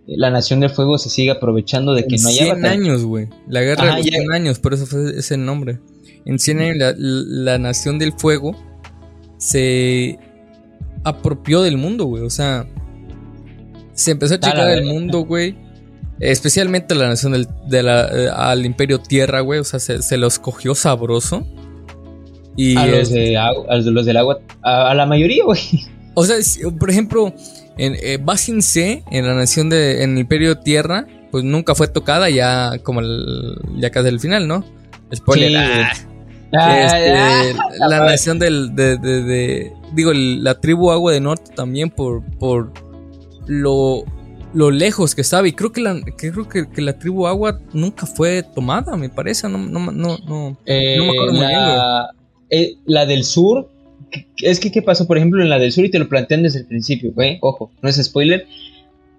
[0.09, 2.71] eh, la Nación del Fuego se siga aprovechando de que no haya 100 batalla.
[2.73, 3.29] años, güey.
[3.49, 5.79] La guerra Ajá, de los ya- 100 años, por eso fue ese nombre.
[6.25, 8.57] En 100 años la, la Nación del Fuego
[9.39, 10.19] se
[11.05, 12.23] apropió del mundo, güey.
[12.25, 12.67] O sea,
[13.95, 15.57] se empezó a checar el mundo, güey.
[16.21, 19.61] Especialmente la Nación del, de la, eh, al Imperio Tierra, güey.
[19.61, 21.47] O sea, se, se los cogió sabroso.
[22.57, 25.61] Y a los de a los de los del agua, a, a la mayoría, güey.
[26.15, 27.33] O sea, si- por ejemplo,
[27.79, 30.03] en eh, Basin C, en la nación de.
[30.03, 34.47] en el Imperio Tierra, pues nunca fue tocada ya como el, ya casi el final,
[34.47, 34.63] ¿no?
[35.15, 35.87] Spoiler.
[35.95, 36.03] Sí,
[36.53, 36.85] ah.
[36.85, 37.43] Este, ah,
[37.89, 42.23] la nación del, de, de- de- digo, el- la tribu Agua de Norte también por,
[42.39, 42.73] por
[43.47, 44.05] lo,
[44.55, 45.47] lo lejos que estaba.
[45.49, 49.09] Y creo que la, que creo que, que la tribu Agua nunca fue tomada, me
[49.09, 49.49] parece.
[49.49, 50.57] No, no, no, no.
[50.67, 52.11] Eh, No me acuerdo muy bien, la,
[52.51, 53.69] eh, la del sur,
[54.39, 55.07] es que ¿qué pasó?
[55.07, 57.71] Por ejemplo, en la del sur, y te lo plantean desde el principio, güey, ojo,
[57.81, 58.47] no es spoiler.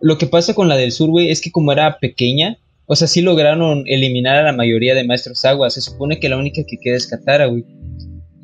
[0.02, 3.08] Lo que pasa con la del sur, güey, es que como era pequeña, o sea,
[3.08, 5.74] sí lograron eliminar a la mayoría de maestros aguas.
[5.74, 7.66] Se supone que la única que queda es Katara, güey.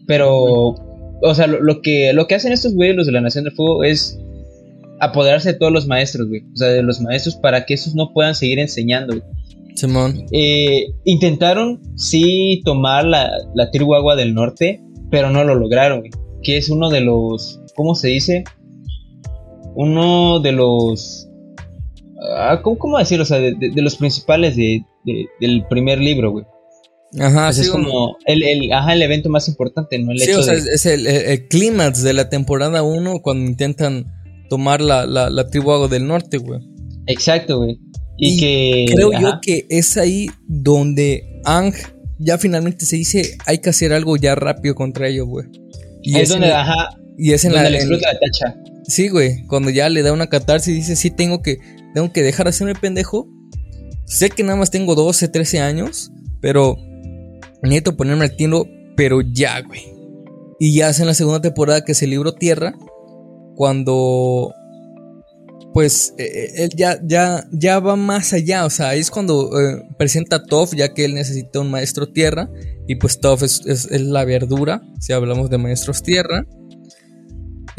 [0.07, 0.75] Pero,
[1.21, 3.53] o sea, lo, lo que, lo que hacen estos güeyes, los de la Nación del
[3.53, 4.19] Fuego, es
[4.99, 6.41] apoderarse de todos los maestros, güey.
[6.53, 9.23] O sea, de los maestros para que esos no puedan seguir enseñando, güey.
[9.75, 10.25] Simón.
[10.31, 16.11] Eh, intentaron sí tomar la, la tribu agua del norte, pero no lo lograron, güey.
[16.43, 18.43] Que es uno de los, ¿cómo se dice?
[19.75, 21.28] Uno de los,
[22.37, 23.23] ah, ¿cómo, cómo decirlo?
[23.23, 26.45] O sea, de, de- de los principales de, de- del primer libro, güey.
[27.19, 30.11] Ajá, sí, es como el, el, ajá, el evento más importante, ¿no?
[30.11, 33.21] El Sí, hecho o sea, de- es, el, el- el clímax de la temporada 1
[33.21, 34.11] cuando intentan
[34.49, 36.59] tomar la, la, la tribu Agua del Norte, güey.
[37.07, 37.79] Exacto, güey.
[38.17, 38.85] Y, Y que...
[38.93, 41.73] Creo yo que es ahí donde Ang
[42.19, 45.45] ya finalmente se dice hay que hacer algo ya rápido contra ellos, güey.
[46.03, 47.69] Y es es, donde, en, ajá, y es en donde la...
[47.71, 48.55] le en- explota la tacha.
[48.87, 51.59] sí, güey, cuando ya le da una catarsis y dice, sí, tengo que,
[51.93, 53.27] tengo que dejar de hacerme pendejo.
[54.05, 56.77] Sé que nada más tengo 12, 13 años, pero
[57.61, 59.81] necesito ponerme al tiro, pero ya, güey.
[60.59, 62.73] Y ya es en la segunda temporada que se libró Tierra,
[63.55, 64.53] cuando
[65.73, 69.51] pues eh, eh, él ya, ya, ya va más allá, o sea, ahí es cuando
[69.61, 72.49] eh, presenta a Toph, ya que él necesita un maestro tierra,
[72.87, 76.45] y pues Toph es, es- es la verdura, si hablamos de maestros tierra.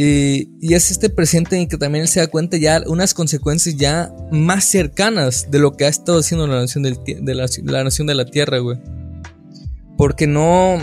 [0.03, 4.11] Y, es este presente en que también él se da cuenta ya unas consecuencias ya
[4.33, 8.25] más cercanas de lo que ha estado haciendo la nación, de la, nación de la
[8.25, 8.79] tierra, güey.
[9.99, 10.79] Porque no,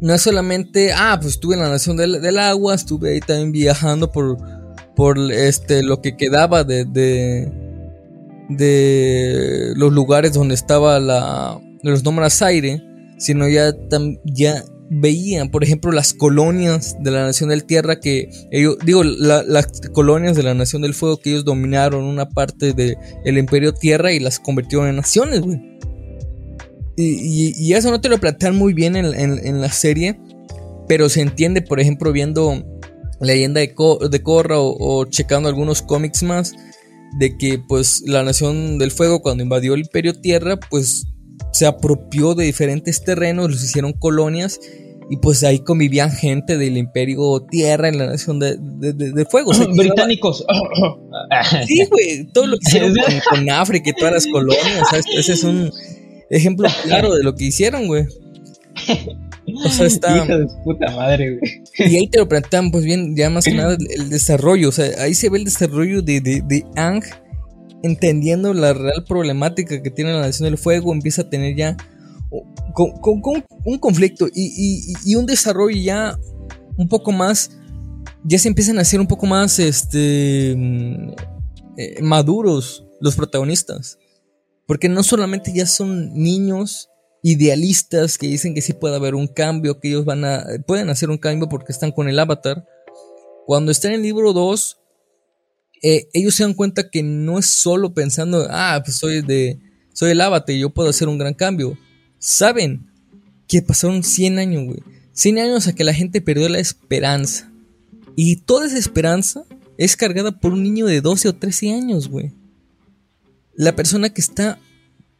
[0.00, 4.12] no es solamente, ah, pues estuve en la nación del, agua, estuve ahí también viajando
[4.12, 4.38] por,
[4.94, 6.84] por este, lo que quedaba de,
[8.50, 12.84] de, los lugares donde estaba la, los nómadas aire,
[13.18, 13.74] sino ya,
[14.26, 19.66] ya veían, por ejemplo, las colonias de la Nación del Tierra que ellos, digo, las
[19.92, 24.12] colonias de la Nación del Fuego que ellos dominaron una parte del el Imperio Tierra
[24.12, 25.60] y las convirtieron en naciones, güey.
[26.96, 30.20] Y, eso no te lo plantean muy bien en, la serie,
[30.86, 32.62] pero se entiende, por ejemplo, viendo
[33.20, 33.74] leyenda de,
[34.10, 36.54] de Korra o, checando algunos cómics más,
[37.18, 41.06] de que pues la Nación del Fuego cuando invadió el Imperio Tierra, pues
[41.52, 44.60] se apropió de diferentes terrenos, los hicieron colonias
[45.10, 49.52] y pues ahí convivían gente del Imperio Tierra en la Nación de, Fuego.
[49.76, 50.44] Británicos.
[51.66, 52.94] sí, güey, todo lo que hicieron
[53.30, 55.70] con, África y todas las colonias, Ese es un
[56.30, 58.06] ejemplo claro de lo que hicieron, güey.
[59.64, 60.24] O sea, está.
[60.24, 61.90] de puta madre, güey.
[61.90, 64.70] Y ahí te lo plantean, pues bien, ya más que nada el, desarrollo.
[64.70, 67.04] O sea, ahí se ve el desarrollo de, de, de Ang
[67.84, 71.76] entendiendo la real problemática que tiene la Nación del Fuego, empieza a tener ya
[73.62, 76.18] un conflicto y, un desarrollo ya
[76.78, 77.50] un poco más,
[78.24, 81.10] ya se empiezan a hacer un poco más este, mm,
[81.76, 83.98] eh, maduros los protagonistas.
[84.66, 86.88] Porque no solamente ya son niños
[87.22, 91.10] idealistas que dicen que sí puede haber un cambio, que ellos van a, pueden hacer
[91.10, 92.66] un cambio porque están con el avatar.
[93.46, 94.78] Cuando está en el libro 2,
[95.86, 99.58] eh, ellos se dan cuenta que no es solo pensando, ah, pues soy de,
[99.92, 101.76] soy el avatar y yo puedo hacer un gran cambio.
[102.18, 102.86] Saben
[103.46, 104.78] que pasaron 100 años, güey.
[105.12, 107.52] 100 años a que la gente perdió la esperanza.
[108.16, 109.44] Y toda esa esperanza
[109.76, 112.32] es cargada por un niño de 12 o 13 años, güey.
[113.54, 114.58] La persona que está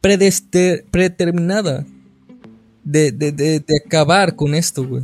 [0.01, 1.85] predeterminada
[2.83, 5.03] de, de, de, de acabar con esto, güey.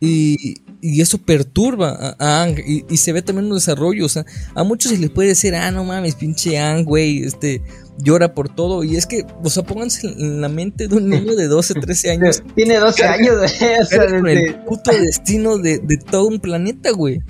[0.00, 4.06] Y, y eso perturba a, Ang y, se ve también un desarrollo.
[4.06, 7.62] O sea, a muchos se les puede decir, ah, no mames, pinche Ang, güey, este,
[7.98, 8.84] llora por todo.
[8.84, 12.10] Y es que, o sea, pónganse en la mente de un niño de 12, 13
[12.12, 12.42] años.
[12.54, 13.50] Tiene 12 años, güey.
[13.82, 17.20] O sea, con el puto destino de, de todo un planeta, güey.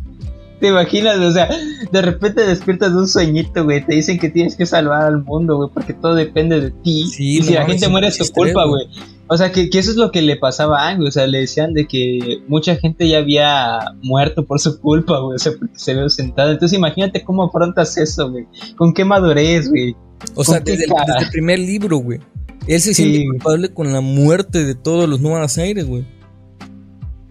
[0.61, 1.17] ¿Te imaginas?
[1.17, 1.49] O sea,
[1.91, 3.83] de repente despiertas de un sueñito, güey.
[3.83, 7.05] Te dicen que tienes que salvar al mundo, güey, porque todo depende de ti.
[7.17, 8.85] y si la gente muere es tu culpa, güey.
[9.27, 11.73] O sea, que, eso es lo que le pasaba a Ang, o sea, le decían
[11.73, 15.95] de que mucha gente ya había muerto por su culpa, güey, o sea, porque se
[15.95, 16.51] ve sentado.
[16.51, 18.45] Entonces imagínate cómo afrontas eso, güey.
[18.75, 19.95] ¿Con qué madurez, güey?
[20.35, 22.19] O sea, desde, el primer libro, güey.
[22.67, 26.05] Él se siente culpable con la muerte de todos los Nuevos Aires, güey.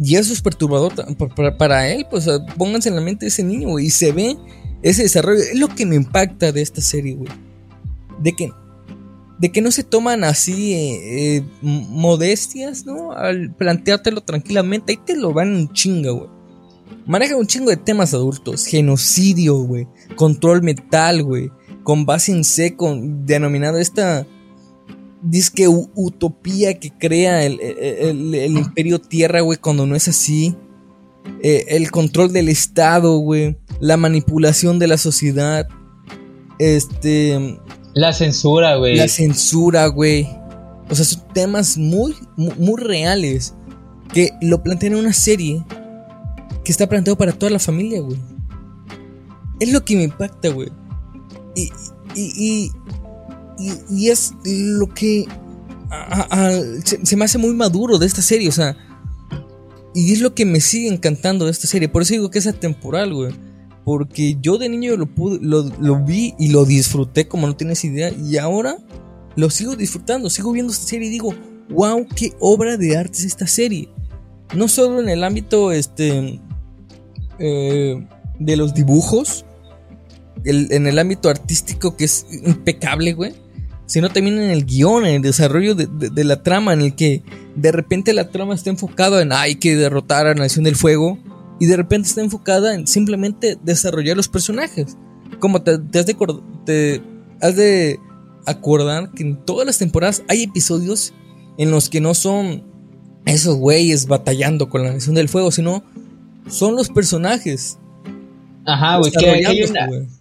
[0.03, 0.95] Y eso es perturbador
[1.59, 3.87] para, él, pues pónganse en la mente ese niño, güey.
[3.87, 4.35] Y se ve
[4.83, 5.41] ese desarrollo.
[5.41, 7.31] Es lo que me impacta de esta serie, güey.
[8.19, 8.51] De que,
[9.39, 13.13] de que no se toman así eh, eh, modestias, ¿no?
[13.13, 14.93] Al planteártelo tranquilamente.
[14.93, 16.31] Ahí te lo van un chinga, güey.
[17.05, 18.65] Maneja un chingo de temas adultos.
[18.65, 19.87] Genocidio, güey.
[20.17, 21.51] Control metal, güey.
[21.83, 24.27] Con base en con, denominado esta
[25.55, 30.57] que utopía que crea el, imperio tierra, güey, cuando no es así.
[31.43, 33.57] Eh, el control del Estado, güey.
[33.81, 35.69] La manipulación de la sociedad.
[36.59, 37.59] Este.
[37.95, 38.97] La censura, güey.
[38.97, 40.29] La censura, güey.
[40.89, 43.55] O sea, son temas muy, muy, reales.
[44.13, 45.65] Que lo plantean en una serie
[46.65, 48.19] que está planteado para toda la familia, güey.
[49.61, 50.71] Es lo que me impacta, güey.
[51.55, 51.71] y,
[52.15, 52.71] y, y,
[54.09, 55.27] es lo que
[56.85, 58.77] se, me hace muy maduro de esta serie, o sea.
[59.95, 61.89] Y es lo que me sigue encantando de esta serie.
[61.89, 63.33] Por eso digo que es atemporal, güey.
[63.85, 68.11] Porque yo de niño lo, pude, lo, vi y lo disfruté como no tienes idea.
[68.11, 68.79] Y ahora
[69.35, 70.31] lo sigo disfrutando.
[70.31, 71.35] Sigo viendo esta serie y digo,
[71.71, 73.89] wow, qué obra de arte es esta serie.
[74.55, 76.41] No solo en el ámbito este,
[77.41, 78.07] eh,
[78.39, 79.45] de los dibujos,
[80.45, 83.35] en el ámbito artístico que es impecable, güey
[83.91, 87.25] sino también en el guion, en el desarrollo de, la trama, en el que
[87.57, 91.19] de repente la trama está enfocada en hay que derrotar a la Nación del Fuego,
[91.59, 94.97] y de repente está enfocada en simplemente desarrollar los personajes.
[95.41, 96.17] Como te, has, de,
[96.65, 97.03] te
[97.43, 97.99] has de
[98.47, 101.13] acordar que en todas las temporadas hay episodios
[101.59, 102.63] en los que no son
[103.27, 105.83] esos güeyes batallando con la Nación del Fuego, sino
[106.49, 107.77] son los personajes
[108.67, 109.27] Ajá, güey, que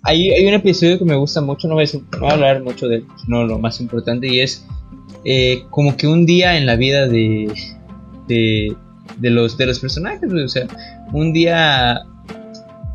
[0.04, 3.46] hay, hay, un episodio que me gusta mucho, no voy a, hablar mucho de no
[3.46, 4.66] lo más importante, y es
[5.26, 7.52] eh, como que un día en la vida de,
[8.28, 8.76] de,
[9.30, 10.68] los, de los personajes, o sea,
[11.12, 12.02] un día,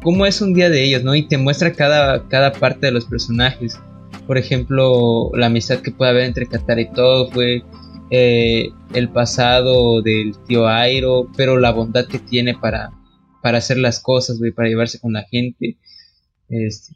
[0.03, 1.15] cómo es un día de ellos, ¿no?
[1.15, 3.79] Y te muestra cada, cada parte de los personajes.
[4.27, 7.63] Por ejemplo, la amistad que puede haber entre Katara y todo, fue
[8.11, 12.91] eh, el pasado del tío Airo, pero la bondad que tiene para
[13.45, 15.77] para hacer las cosas, güey, para llevarse con la gente.
[16.49, 16.95] Este,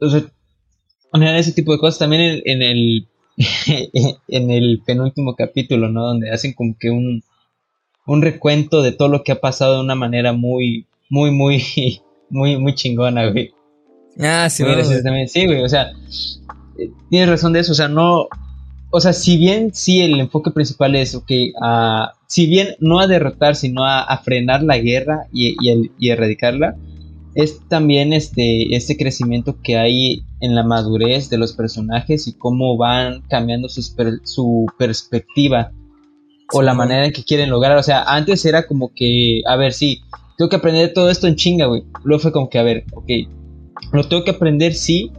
[0.00, 2.00] o sea, ese tipo de cosas.
[2.00, 3.06] También en, el,
[4.26, 6.08] en el penúltimo capítulo, ¿no?
[6.08, 7.22] Donde hacen como que un,
[8.08, 11.62] un recuento de todo lo que ha pasado de una manera muy, muy, muy,
[12.28, 13.52] muy, muy chingona, güey.
[14.18, 15.28] Ah, sí, güey.
[15.28, 15.92] Sí, güey, o sea,
[17.08, 18.26] tienes razón de eso, o sea, no,
[18.90, 21.30] o sea, si bien sí el enfoque principal es, ok,
[21.62, 25.56] a, si bien no a derrotar, sino a, frenar la guerra y,
[25.98, 26.76] y, erradicarla,
[27.34, 32.76] es también este, este crecimiento que hay en la madurez de los personajes y cómo
[32.76, 35.70] van cambiando su perspectiva
[36.52, 37.76] o la manera en que quieren lograr.
[37.76, 40.00] O sea, antes era como que, a ver, sí,
[40.36, 41.84] tengo que aprender todo esto en chinga, güey.
[42.04, 43.10] Luego fue como que, a ver, ok,
[43.92, 45.12] lo tengo que aprender, sí,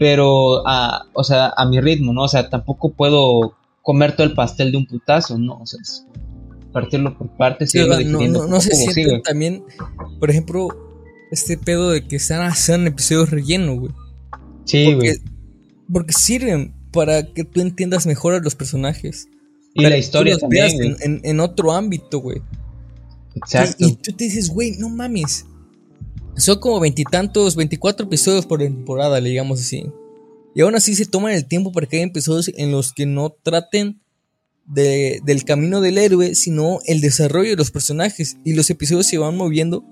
[0.00, 2.22] pero, a, o sea, a mi ritmo, ¿no?
[2.22, 5.60] O sea, tampoco puedo comer todo el pastel de un putazo, ¿no?
[5.60, 5.78] O sea,
[6.72, 7.70] partirlo por partes.
[7.70, 9.62] Sí, no, no, no se siente también,
[10.18, 10.68] por ejemplo,
[11.30, 13.92] este pedo de que están haciendo episodios relleno, güey.
[14.64, 15.18] Sí, güey.
[15.92, 19.28] Porque, sirven para que tú entiendas mejor a los personajes.
[19.74, 22.40] Y la historia también, en, en, otro ámbito, güey.
[23.34, 23.86] Exacto.
[23.86, 25.44] Y, tú te dices, güey, no mames.
[26.40, 29.84] Son como veintitantos, veinticuatro episodios por temporada, digamos así.
[30.54, 33.30] Y aún así se toman el tiempo para que haya episodios en los que no
[33.30, 34.00] traten
[34.64, 38.38] de, del camino del héroe, sino el desarrollo de los personajes.
[38.42, 39.84] Y los episodios se van moviendo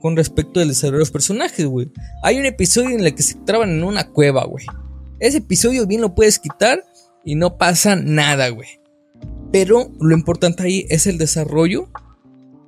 [0.00, 1.90] con respecto al desarrollo de los personajes, güey.
[2.22, 4.64] Hay un episodio en el que se traban en una cueva, güey.
[5.20, 6.82] Ese episodio bien lo puedes quitar
[7.24, 8.80] y no pasa nada, güey.
[9.52, 11.88] Pero lo importante ahí es el desarrollo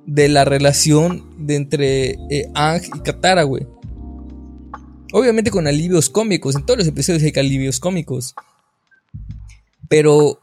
[0.07, 3.67] de la relación de entre eh, Ang y Katara, güey.
[5.13, 6.55] Obviamente con alivios cómicos.
[6.55, 8.33] En todos los episodios hay alivios cómicos.
[9.87, 10.41] Pero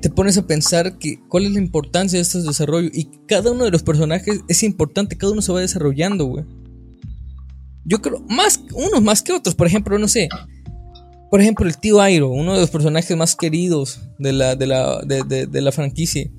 [0.00, 2.90] te pones a pensar que cuál es la importancia de estos desarrollos.
[2.92, 6.44] Y cada uno de los personajes es importante, cada uno se va desarrollando, güey.
[7.84, 9.54] Yo creo, más, unos más que otros.
[9.54, 10.28] Por ejemplo, no sé.
[11.30, 15.00] Por ejemplo, el tío Airo, uno de los personajes más queridos de la, de la,
[15.02, 16.30] de, la franquicia.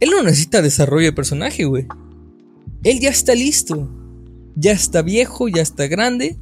[0.00, 1.86] Él no necesita desarrollo de personaje, güey.
[2.84, 3.88] Él ya está listo.
[4.54, 6.36] Ya está viejo, ya está grande.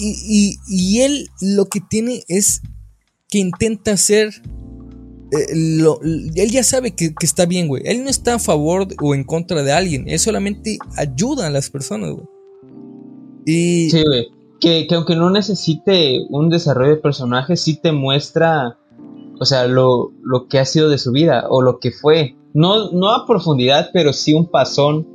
[0.00, 2.62] Y, y él lo que tiene es
[3.28, 4.42] que intenta ser
[5.32, 5.46] eh,
[6.34, 7.82] él ya sabe que, está bien, güey.
[7.86, 10.08] Él no está a favor o en contra de alguien.
[10.08, 12.26] Él solamente ayuda a las personas, güey.
[13.46, 13.90] Y...
[13.90, 14.28] Sí, güey.
[14.60, 18.78] Que, aunque no necesite un desarrollo de personaje, sí te muestra,
[19.40, 22.36] o sea, lo, lo que ha sido de su vida o lo que fue.
[22.54, 25.06] No, no a profundidad, pero sí un pasón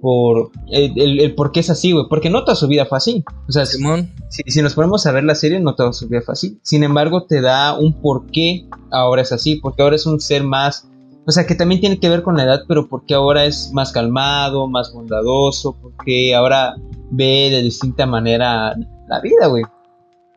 [0.00, 2.06] por el, por qué es así, güey.
[2.08, 3.24] Porque no toda su vida fue así.
[3.48, 4.10] O sea, Simón.
[4.30, 6.58] Si, nos ponemos a ver la serie, no toda su vida fue así.
[6.62, 9.56] Sin embargo, te da un por qué ahora es así.
[9.56, 10.88] Porque ahora es un ser más.
[11.26, 13.92] O sea, que también tiene que ver con la edad, pero porque ahora es más
[13.92, 15.76] calmado, más bondadoso.
[15.80, 16.76] Porque ahora
[17.10, 18.74] ve de distinta manera
[19.08, 19.64] la vida, güey.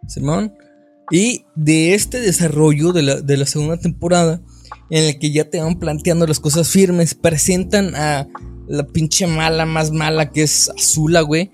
[0.07, 0.53] Simón.
[1.11, 4.41] Y de este desarrollo de la, de la segunda temporada,
[4.89, 8.27] en el que ya te van planteando las cosas firmes, presentan a
[8.67, 11.51] la pinche mala más mala que es Azula, güey.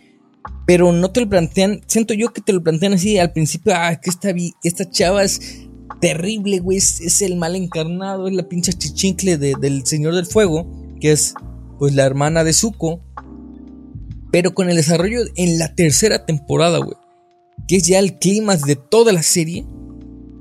[0.65, 3.95] Pero no te lo plantean, siento yo que te lo plantean así al principio, ah,
[3.95, 5.67] que esta, esta chava es
[5.99, 11.11] terrible, güey, es, el mal encarnado, es la pinche chichincle del Señor del Fuego, que
[11.11, 11.33] es
[11.77, 13.01] pues la hermana de Zuko.
[14.31, 16.97] Pero con el desarrollo en la tercera temporada, güey,
[17.67, 19.65] que es ya el clima de toda la serie,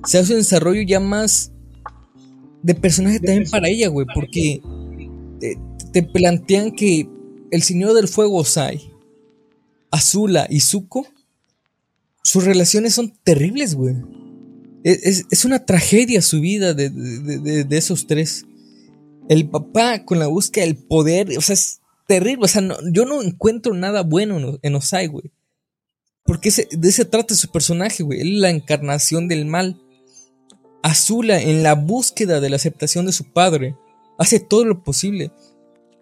[0.04, 1.52] se hace un desarrollo ya más
[2.62, 4.60] de personaje también para ella, güey, porque
[5.92, 7.08] te plantean que
[7.50, 8.90] el Señor del Fuego Osai,
[9.90, 11.06] Azula y Zuko,
[12.22, 13.96] sus relaciones son terribles, güey.
[14.84, 18.44] Es, una tragedia su vida de, esos tres.
[19.28, 22.44] El papá con la búsqueda del poder, o sea, es terrible.
[22.44, 25.30] O sea, yo no encuentro nada bueno en Osai, güey.
[26.24, 28.20] Porque de ese trata su personaje, güey.
[28.20, 29.80] Él es la encarnación del mal.
[30.82, 33.76] Azula, en la búsqueda de la aceptación de su padre,
[34.18, 35.32] hace todo lo posible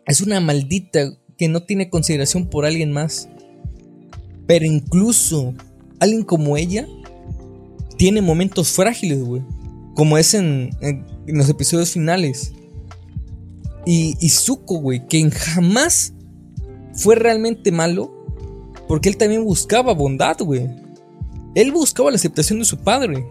[0.07, 3.29] es una maldita que no tiene consideración por alguien más.
[4.47, 5.53] Pero incluso
[5.99, 6.87] alguien como ella
[7.97, 9.43] tiene momentos frágiles, güey.
[9.95, 10.71] Como es en,
[11.27, 12.53] los episodios finales.
[13.85, 16.13] Y, y Zuko, güey, que jamás
[16.95, 18.13] fue realmente malo.
[18.87, 20.69] Porque él también buscaba bondad, güey.
[21.57, 23.27] Él buscaba la aceptación de su padre.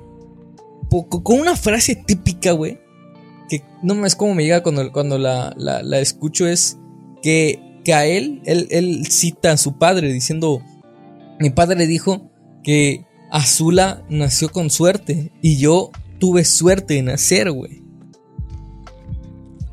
[1.03, 2.79] Con una frase típica, güey
[3.49, 6.77] que no me es como me llega cuando, cuando la, la, escucho es
[7.21, 10.61] que, que a él, él, él, cita a su padre diciendo,
[11.39, 12.31] mi padre dijo
[12.63, 17.83] que Azula nació con suerte y yo tuve suerte de nacer, güey.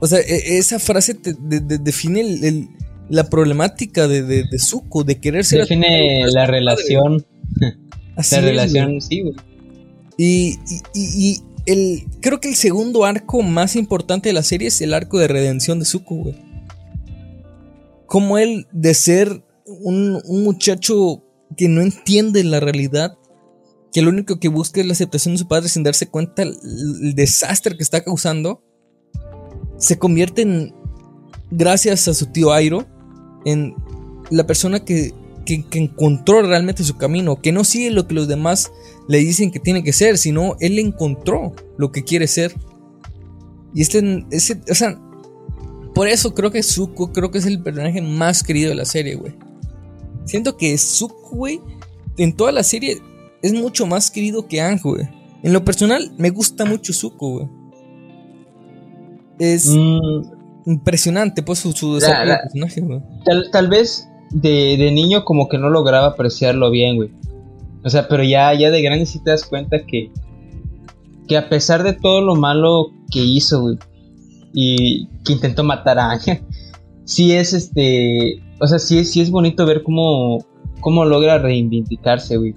[0.00, 2.68] O sea, e, esa frase te, define
[3.08, 5.60] la problemática de, de, de Zuko, de querer ser...
[5.60, 7.24] Define la relación.
[8.30, 9.51] la relación, sí, güey.
[10.24, 10.60] Y,
[10.94, 15.18] y, el, creo que el segundo arco más importante de la serie es el arco
[15.18, 16.36] de redención de Zuko, güey.
[18.06, 21.24] Como él, de ser un, un muchacho
[21.56, 23.18] que no entiende la realidad,
[23.92, 27.14] que lo único que busca es la aceptación de su padre sin darse cuenta el,
[27.16, 28.62] desastre que está causando,
[29.76, 30.72] se convierte en,
[31.50, 32.86] gracias a su tío Airo,
[33.44, 33.74] en
[34.30, 35.14] la persona que,
[35.44, 38.70] que, encontró realmente su camino, que no sigue lo que los demás
[39.08, 42.54] le dicen que tiene que ser, sino él encontró lo que quiere ser.
[43.74, 44.98] Y este, ese, o sea,
[45.94, 49.14] por eso creo que Zuko, creo que es el personaje más querido de la serie,
[49.14, 49.34] güey.
[50.24, 51.60] Siento que Zuko, güey,
[52.16, 52.98] en toda la serie
[53.42, 55.08] es mucho más querido que Ang, güey.
[55.42, 57.48] En lo personal, me gusta mucho Zuko, güey.
[59.38, 60.66] Es mm.
[60.66, 63.00] impresionante, pues, su, su desarrollo de personaje, güey.
[63.50, 67.10] Tal, vez de, niño como que no lograba apreciarlo bien, güey.
[67.84, 70.10] O sea, pero ya, ya de grande sí te das cuenta que,
[71.28, 73.78] que a pesar de todo lo malo que hizo, güey,
[74.52, 76.40] y que intentó matar a Ángel,
[77.04, 80.46] sí es este, o sea, sí, sí es bonito ver cómo,
[80.80, 82.54] cómo logra reivindicarse, güey.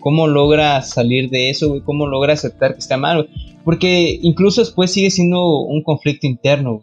[0.00, 1.80] Cómo logra salir de eso, güey.
[1.80, 3.28] Cómo logra aceptar que está mal, güey.
[3.64, 6.82] Porque incluso después sigue siendo un conflicto interno.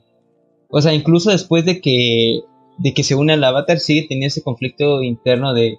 [0.70, 2.42] O sea, incluso después de que,
[2.78, 5.78] de que se une al avatar, sigue teniendo ese conflicto interno de,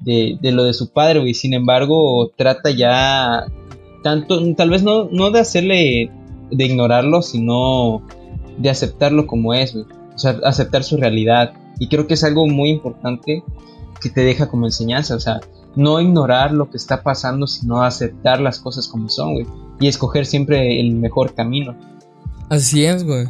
[0.00, 1.34] de, de lo de su padre, güey.
[1.34, 3.46] Sin embargo, trata ya
[4.02, 6.10] tanto, tal vez no, no de hacerle,
[6.50, 8.02] de ignorarlo, sino
[8.56, 9.86] de aceptarlo como es, güey.
[10.14, 11.52] O sea, aceptar su realidad.
[11.78, 13.42] Y creo que es algo muy importante
[14.00, 15.14] que te deja como enseñanza.
[15.14, 15.40] O sea,
[15.76, 19.46] no ignorar lo que está pasando, sino aceptar las cosas como son, güey.
[19.80, 21.76] Y escoger siempre el mejor camino.
[22.48, 23.26] Así es, güey.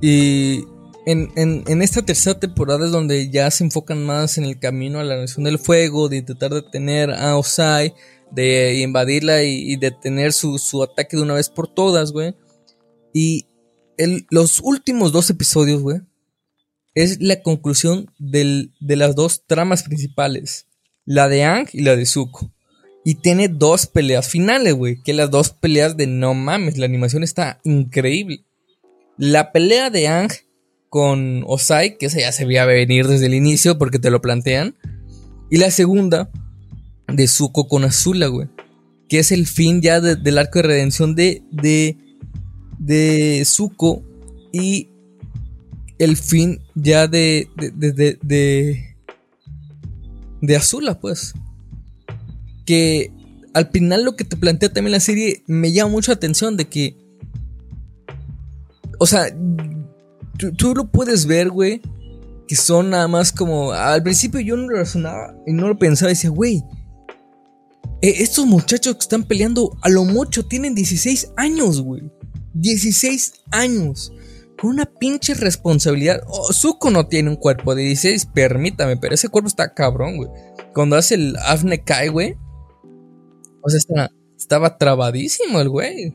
[0.00, 0.64] Y
[1.10, 5.16] en, esta tercera temporada es donde ya se enfocan más en el camino a la
[5.16, 7.94] Nación del Fuego, de intentar detener a Osai,
[8.30, 12.34] de invadirla y, detener su, su, ataque de una vez por todas, güey.
[13.14, 13.46] Y
[14.28, 16.02] los últimos dos episodios, güey,
[16.94, 20.66] es la conclusión de las dos tramas principales.
[21.06, 22.52] La de Ang y la de Zuko.
[23.02, 25.02] Y tiene dos peleas finales, güey.
[25.02, 26.76] Que las dos peleas de no mames.
[26.76, 28.44] La animación está increíble.
[29.16, 30.30] La pelea de Ang
[30.88, 34.74] con Osai, que esa ya se veía venir desde el inicio porque te lo plantean.
[35.50, 36.30] Y la segunda
[37.06, 38.48] de Zuko con Azula, güey.
[39.08, 41.96] Que es el fin ya del arco de redención de, de,
[42.78, 44.02] de Zuko.
[44.52, 44.88] Y
[45.98, 48.96] el fin ya de, de, de, de,
[50.40, 51.34] de Azula, pues.
[52.66, 53.10] Que
[53.54, 56.66] al final lo que te plantea también la serie me llama mucho la atención de
[56.66, 56.96] que...
[58.98, 59.34] O sea,
[60.56, 61.80] tú, lo puedes ver, güey.
[62.46, 63.72] Que son nada más como...
[63.72, 66.08] Al principio yo no lo razonaba y no lo pensaba.
[66.08, 66.64] Decía, güey.
[68.00, 72.10] Eh, estos muchachos que están peleando a lo mucho tienen 16 años, güey.
[72.54, 74.12] 16 años
[74.58, 76.20] con una pinche responsabilidad.
[76.26, 80.30] Oh, Zuko no tiene un cuerpo de 16, permítame, pero ese cuerpo está cabrón, güey.
[80.74, 82.36] Cuando hace el Afne Kai, güey.
[83.62, 86.14] O sea, estaba trabadísimo el güey.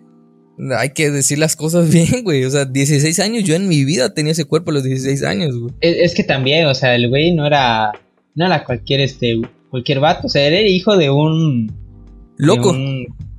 [0.78, 2.46] Hay que decir las cosas bien, güey.
[2.46, 5.58] O sea, 16 años, yo en mi vida tenía ese cuerpo a los 16 años,
[5.58, 5.74] güey.
[5.82, 7.92] Es, que también, o sea, el güey no era.
[8.36, 9.42] No era cualquier, este.
[9.70, 10.28] Cualquier vato.
[10.28, 11.72] O sea, era hijo de un.
[12.38, 12.76] Loco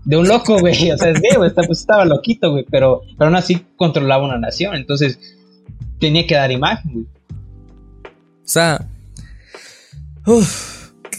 [0.04, 0.90] de un loco, güey.
[0.90, 1.50] O sea, es gay, güey.
[1.50, 2.64] Pues, estaba loquito, güey.
[2.70, 4.74] Pero, pero aún así controlaba una nación.
[4.74, 5.18] Entonces,
[5.98, 7.06] tenía que dar imagen, güey.
[8.04, 8.86] O sea.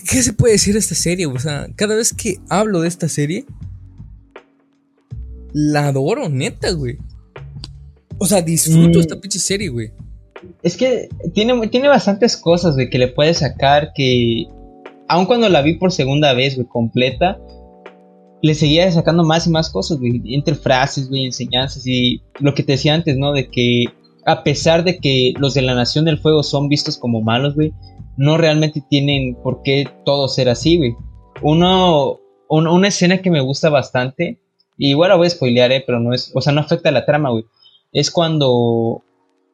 [0.09, 1.25] ¿qué, se puede decir de esta serie?
[1.25, 3.45] O sea, cada vez que hablo de esta serie.
[5.57, 6.97] La adoro, neta, güey.
[8.17, 9.01] O sea, disfruto mm.
[9.01, 9.93] esta pinche serie, güey.
[10.63, 14.47] Es que tiene, tiene bastantes cosas, güey, que le puedes sacar que.
[15.07, 17.39] Aun cuando la vi por segunda vez, güey, completa
[18.41, 22.61] le seguía sacando más y más cosas, güey, entre frases, güey, enseñanzas y lo que
[22.61, 23.31] te decía antes, ¿no?
[23.31, 23.85] De que
[24.23, 27.73] a pesar de que los de la Nación del Fuego son vistos como malos, güey,
[28.17, 30.93] no realmente tienen por qué todo ser así, güey.
[31.41, 34.39] Uno, una escena que me gusta bastante,
[34.77, 37.45] igual voy a spoilear, eh, pero no es, o sea, no afecta la trama, güey.
[37.91, 39.03] Es cuando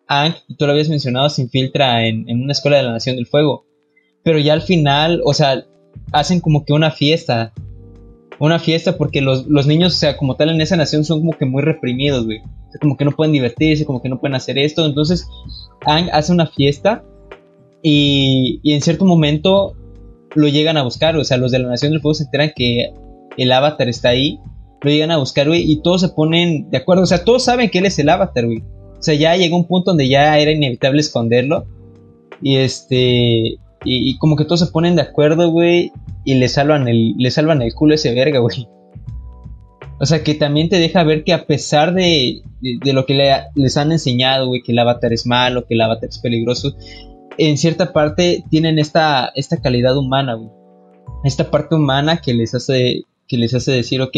[0.08, 3.28] Hank, tú lo habías mencionado, se infiltra en, en una escuela de la Nación del
[3.28, 3.66] Fuego.
[4.24, 5.66] Pero ya al final, o sea,
[6.12, 7.54] hacen como que una fiesta
[8.42, 11.46] una fiesta porque los, niños, o sea, como tal en esa nación son como que
[11.46, 12.42] muy reprimidos, güey.
[12.82, 14.84] Como que no pueden divertirse, como que no pueden hacer esto.
[14.84, 15.28] Entonces,
[15.86, 17.04] Ang hace una fiesta
[17.84, 19.76] y, y en cierto momento
[20.34, 22.92] lo llegan a buscar, o sea, los de la Nación del Fuego se enteran que
[23.38, 24.40] el avatar está ahí,
[24.82, 27.70] lo llegan a buscar, güey, y todos se ponen de acuerdo, o sea, todos saben
[27.70, 28.64] que él es el avatar, güey.
[29.02, 31.66] O sea, ya llegó un punto donde ya era inevitable esconderlo.
[32.42, 35.92] Y este, y, como que todos se ponen de acuerdo, güey,
[36.24, 38.68] y le salvan el, le salvan el culo ese verga, güey.
[40.00, 43.92] O sea, que también te deja ver que a pesar de, lo que les han
[43.92, 46.76] enseñado, güey, que el avatar es malo, que el avatar es peligroso,
[47.38, 50.50] en cierta parte tienen esta, esta calidad humana, güey.
[51.24, 54.18] Esta parte humana que les hace, que les hace decir, ok,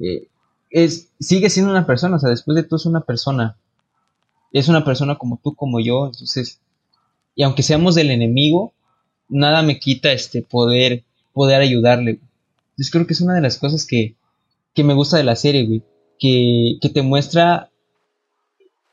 [0.00, 0.28] eh,
[0.70, 3.56] es, sigue siendo una persona, o sea, después de todo es una persona.
[4.52, 6.60] Es una persona como tú, como yo, entonces,
[7.34, 8.72] y aunque seamos del enemigo,
[9.28, 12.20] nada me quita este poder, poder ayudarle.
[12.70, 14.16] Entonces creo que es una de las cosas que,
[14.74, 15.82] que me gusta de la serie, güey.
[16.18, 17.70] Que, que te muestra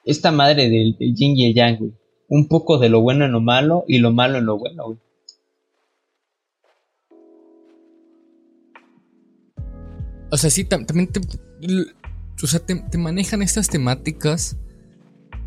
[0.04, 1.94] esta madre del, del, yin y yang, güey.
[2.28, 4.98] Un poco de lo bueno en lo malo y lo malo en lo bueno, güey.
[10.34, 11.22] O sea, sí, también te,
[12.42, 14.58] o sea, te, manejan estas temáticas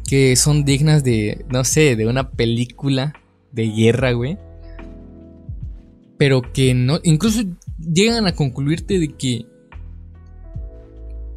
[0.09, 3.13] que son dignas de, no sé, de una película
[3.51, 4.39] de guerra, güey.
[6.19, 7.41] Pero que no, incluso
[7.81, 9.47] llegan a concluirte de que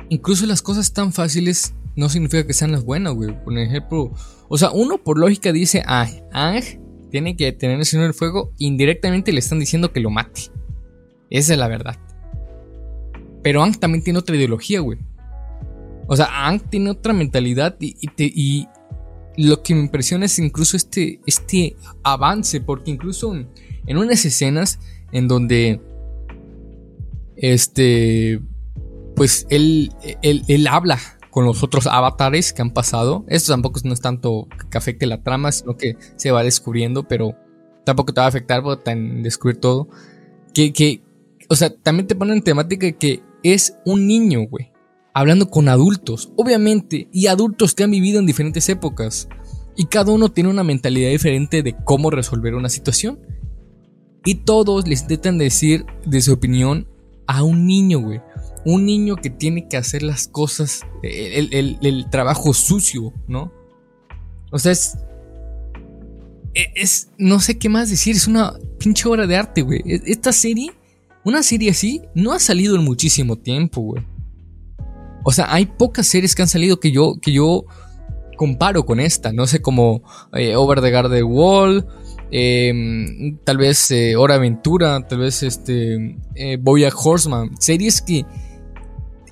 [0.09, 3.43] incluso las cosas tan fáciles no significa que sean las buenas, güey.
[3.43, 4.13] Por ejemplo,
[4.47, 6.61] o sea, uno por lógica dice, ah, Ang
[7.09, 10.51] tiene que tener el signo del fuego, indirectamente le están diciendo que lo mate.
[11.31, 11.97] Esa es la verdad.
[13.41, 14.99] Pero Ang también tiene otra ideología, güey.
[16.07, 18.67] O sea, Ang tiene otra mentalidad y,
[19.37, 24.79] lo que me impresiona es incluso este, este avance, porque incluso en unas escenas
[25.13, 25.79] en donde
[27.37, 28.41] este
[29.15, 30.97] pues él, él, habla
[31.29, 33.25] con los otros avatares que han pasado.
[33.27, 37.35] Esto tampoco no es tanto que afecte la trama, sino que se va descubriendo, pero
[37.85, 39.89] tampoco te va a afectar en descubrir todo.
[40.53, 41.01] Que, que,
[41.49, 44.71] o sea, también te ponen temática que es un niño, güey,
[45.13, 49.27] hablando con adultos, obviamente, y adultos que han vivido en diferentes épocas.
[49.75, 53.19] Y cada uno tiene una mentalidad diferente de cómo resolver una situación.
[54.25, 56.87] Y todos les intentan decir de su opinión
[57.27, 58.19] a un niño, güey
[58.65, 63.51] un niño que tiene que hacer las cosas, el, trabajo sucio, ¿no?
[64.51, 64.97] O sea, es,
[66.53, 69.81] e, es, no sé qué más decir, es una pinche obra de arte, güey.
[69.85, 70.71] E, esta serie,
[71.23, 74.03] una serie así, no ha salido en muchísimo tiempo, güey.
[75.23, 77.65] O sea, hay pocas series que han salido que yo, que yo
[78.37, 80.01] comparo con esta, no sé, como
[80.33, 81.85] eh, Over the Garden Wall,
[82.31, 88.25] em, tal vez eh, Hora Aventura, tal vez este eh, Boya Horseman, series que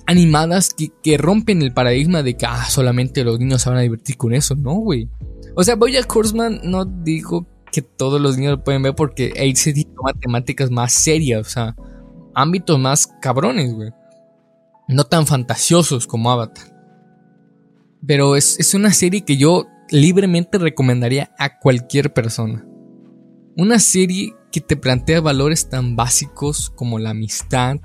[0.08, 4.16] animadas que, rompen el paradigma de que ah, solamente los niños se van a divertir
[4.16, 4.54] con eso.
[4.54, 5.08] No, güey.
[5.54, 9.72] O sea, Bojack Horseman no digo que todos los niños lo pueden ver porque se
[9.84, 11.76] toma temáticas más serias, o sea,
[12.34, 13.90] ámbitos más cabrones, güey.
[14.88, 16.74] No tan fantasiosos como Avatar.
[18.06, 22.64] Pero es, es una serie que yo libremente recomendaría a cualquier persona.
[23.56, 27.76] Una serie que te plantea valores tan básicos como la amistad,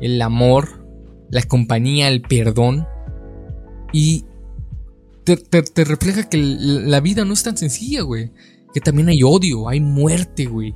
[0.00, 0.86] el amor,
[1.30, 2.86] la compañía, el perdón.
[3.92, 4.24] Y
[5.24, 8.32] te, refleja que la vida no es tan sencilla, güey.
[8.74, 10.74] Que también hay odio, hay muerte, güey.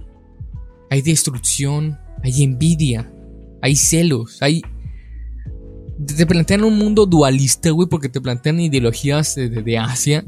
[0.89, 3.13] Hay destrucción, hay envidia,
[3.61, 4.63] hay celos, hay...
[6.07, 10.25] Te plantean un mundo dualista, güey, porque te plantean ideologías de, Asia,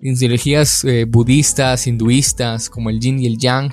[0.00, 3.72] ideologías eh, budistas, hinduistas, como el yin y el yang,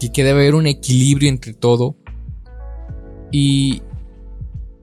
[0.00, 1.96] que, que debe haber un equilibrio entre todo.
[3.30, 3.82] Y,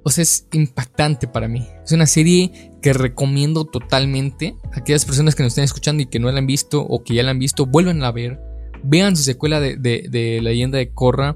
[0.03, 1.67] o sea, es impactante para mí.
[1.83, 4.57] Es una serie que recomiendo totalmente.
[4.73, 7.15] A aquellas personas que nos estén escuchando y que no la han visto o que
[7.15, 8.39] ya la han visto, vuelvan a ver.
[8.83, 11.35] Vean su secuela de, de, La leyenda de Korra.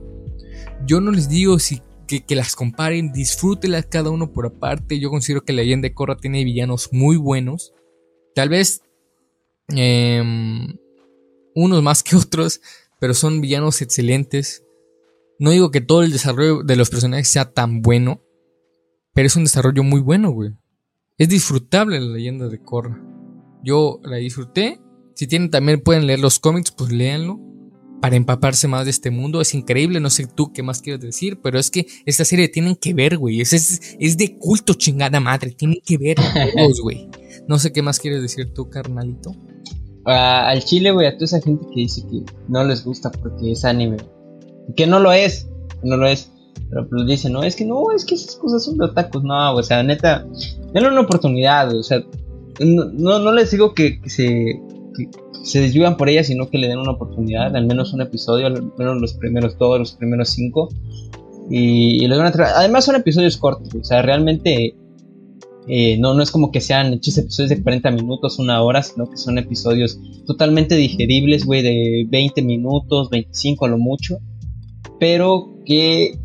[0.86, 5.00] Yo no les digo si, que, las comparen, disfrútenlas cada uno por aparte.
[5.00, 7.74] Yo considero que La leyenda de Korra tiene villanos muy buenos.
[8.36, 8.82] Tal vez
[9.70, 10.78] em,
[11.56, 12.60] unos más que otros,
[13.00, 14.66] pero son villanos excelentes.
[15.40, 18.22] No digo que todo el desarrollo de los personajes sea tan bueno,
[19.14, 20.52] pero es un desarrollo muy bueno, güey.
[21.18, 23.02] Es disfrutable la leyenda de Korra.
[23.64, 24.80] Yo la disfruté.
[25.16, 27.40] Si tienen también pueden leer los cómics, pues léanlo.
[28.00, 29.42] Para empaparse más de este mundo.
[29.42, 32.76] Es increíble, no sé tú qué más quieres decir, pero es que esta serie tienen
[32.76, 33.42] que ver, güey.
[33.42, 33.52] Es,
[34.00, 35.52] es, de culto chingada madre.
[35.52, 36.18] Tienen que ver
[36.56, 37.10] todos, güey.
[37.48, 39.32] No sé qué más quieres decir tú, carnalito.
[40.06, 43.66] al chile, güey, a toda esa gente que dice que no les gusta porque es
[43.66, 43.98] anime.
[44.76, 45.50] Que no lo es.
[45.82, 46.32] No lo es.
[46.70, 49.24] Pero pues dicen, no, es que no, es que esas cosas son de otakus.
[49.24, 50.26] No, o sea, neta,
[50.74, 52.04] denle una oportunidad, o sea,
[52.60, 54.60] no, no les digo que, se,
[54.96, 55.10] que
[55.44, 58.72] se desvivan por ellas, sino que le den una oportunidad, al menos un episodio, al
[58.78, 60.70] menos los primeros dos, los primeros cinco.
[61.50, 64.76] Y, y van a Además son episodios cortos, o sea, realmente
[65.70, 69.10] eh, no, no es como que sean hechos episodios de 40 minutos, una hora, sino
[69.10, 74.20] que son episodios totalmente digeribles, güey, de 20 minutos, 25 a lo mucho.
[75.00, 76.18] Pero que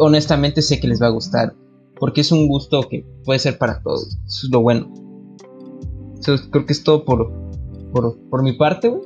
[0.00, 1.54] honestamente sé que les va a gustar.
[1.98, 4.18] Porque es un gusto que puede ser para todos.
[4.26, 4.92] Eso es lo bueno.
[6.50, 7.30] creo que es todo por,
[7.92, 9.02] por, por mi parte, güey.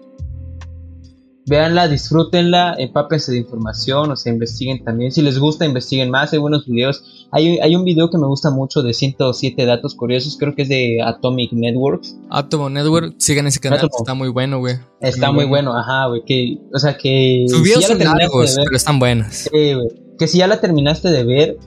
[1.47, 5.13] Véanla, disfrútenla, empápense de información, o sea, investiguen también.
[5.13, 7.27] Si les gusta, investiguen más, hay buenos videos.
[7.33, 10.71] Hay, hay un video que me gusta mucho de 107 datos curiosos, creo que es
[10.71, 12.17] de Atomic Networks.
[12.31, 14.77] Atomic Network, sigan ese canal, está muy bueno, güey.
[15.01, 15.77] Está muy, bueno.
[15.77, 17.45] ajá, güey, que, o sea, que...
[17.47, 19.27] Sus videos son largos, pero están buenos.
[19.35, 21.59] Sí, güey, que si ya la terminaste de ver,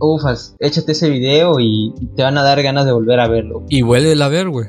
[0.00, 3.64] ufas, échate ese video y te van a dar ganas de volver a verlo.
[3.68, 4.68] Y vuelve a ver, güey.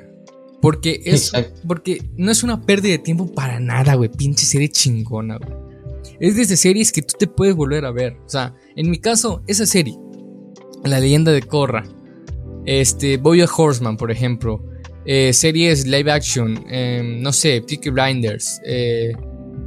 [0.61, 1.31] Porque es.
[1.67, 4.09] Porque no es una pérdida de tiempo para nada, güey.
[4.09, 5.57] Pinche serie chingona, güey.
[6.19, 8.17] Es desde series que tú te puedes volver a ver.
[8.25, 9.95] O sea, en mi caso, esa serie.
[10.83, 11.85] La leyenda de Korra.
[12.65, 13.17] Este.
[13.17, 14.65] Boya Horseman, por ejemplo.
[15.05, 16.65] Eh, series live action.
[16.69, 18.59] Em, no sé, Peaky Blinders.
[18.65, 19.13] Eh,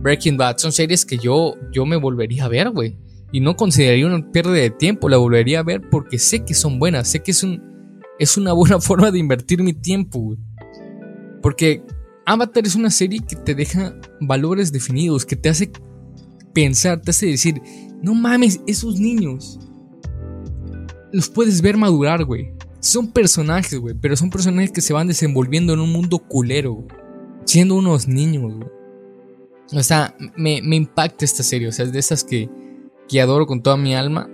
[0.03, 0.59] Breaking Bad.
[0.59, 2.99] Son series que yo, yo me volvería a ver, güey.
[3.33, 5.09] Y no consideraría una pérdida de tiempo.
[5.09, 7.09] La volvería a ver porque sé que son buenas.
[7.09, 7.63] Sé que es un.
[8.19, 10.39] Es una buena forma de invertir mi tiempo, güey.
[11.41, 11.83] Porque
[12.27, 15.73] Avatar es una serie que te deja valores definidos, que te hace
[16.53, 17.61] pensar, te hace decir,
[18.03, 19.59] no mames, esos niños
[21.13, 22.53] los puedes ver madurar, güey.
[22.81, 26.87] Son personajes, güey, pero son personajes que se van desenvolviendo en un mundo culero,
[27.45, 28.69] siendo unos niños, güey.
[29.75, 32.49] O sea, me, impacta esta serie, o sea, es de esas que,
[33.13, 34.29] que adoro con toda mi alma.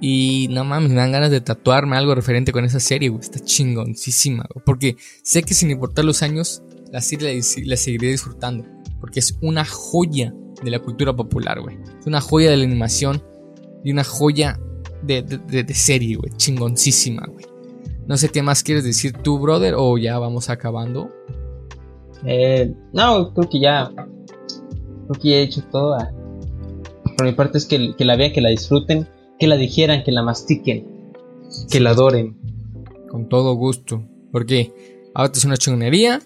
[0.00, 3.20] Y no mames, me dan ganas de tatuarme algo referente con esa serie, güey.
[3.22, 4.64] Está chingoncísima, güey.
[4.66, 8.66] Porque sé que sin importar los años, la serie la, seguiré disfrutando.
[9.00, 11.78] Porque es una joya de la cultura popular, güey.
[12.00, 13.22] Es una joya de la animación
[13.84, 14.58] y una joya
[15.02, 16.32] de, de, serie, güey.
[16.36, 17.46] Chingoncísima, güey.
[18.08, 21.10] No sé qué más quieres decir tú, brother, o ya vamos acabando.
[22.26, 23.90] Eh, no, creo que ya.
[25.06, 25.96] Creo que he hecho todo.
[27.16, 29.08] Por mi parte es que, que la vean, que la disfruten
[29.38, 30.86] que la dijeran, que la mastiquen,
[31.70, 32.36] que la adoren.
[33.08, 34.04] Con todo gusto.
[34.32, 34.72] Porque
[35.14, 36.20] ahora es una chingonería.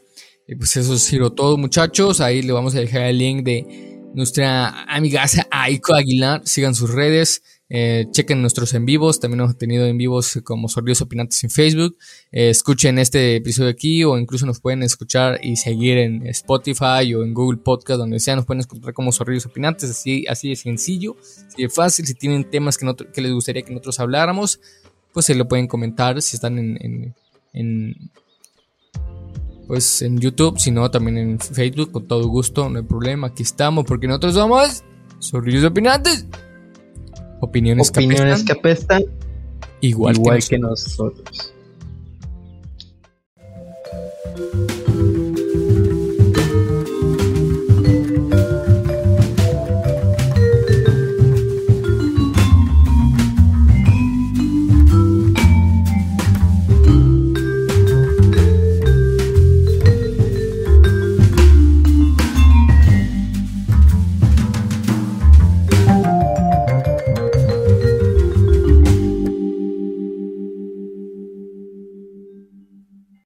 [0.46, 2.20] Y pues eso es giro todo, muchachos.
[2.20, 6.42] Ahí le vamos a dejar el link de nuestra amiga Aiko Aguilar.
[6.44, 7.42] Sigan sus redes.
[7.70, 11.96] Eh, chequen nuestros en vivos, también hemos tenido en vivos como Sorridos Opinantes en Facebook.
[12.32, 17.24] Eh, escuchen este episodio aquí o incluso nos pueden escuchar y seguir en Spotify o
[17.24, 21.16] en Google Podcast, donde sea, nos pueden encontrar como Sorridos Opinantes, así, así de sencillo,
[21.20, 22.06] así de fácil.
[22.06, 24.60] Si tienen temas que, que les gustaría que nosotros habláramos,
[25.12, 27.14] pues se lo pueden comentar si están en,
[27.52, 28.10] en,
[29.66, 33.42] pues en YouTube, si no también en Facebook, con todo gusto, no hay problema, aquí
[33.42, 34.84] estamos porque nosotros somos
[35.18, 36.24] Sorridos Opinantes.
[37.40, 39.04] Opiniones, Opiniones que apestan.
[39.80, 40.16] igual,
[40.48, 41.54] que, nosotros.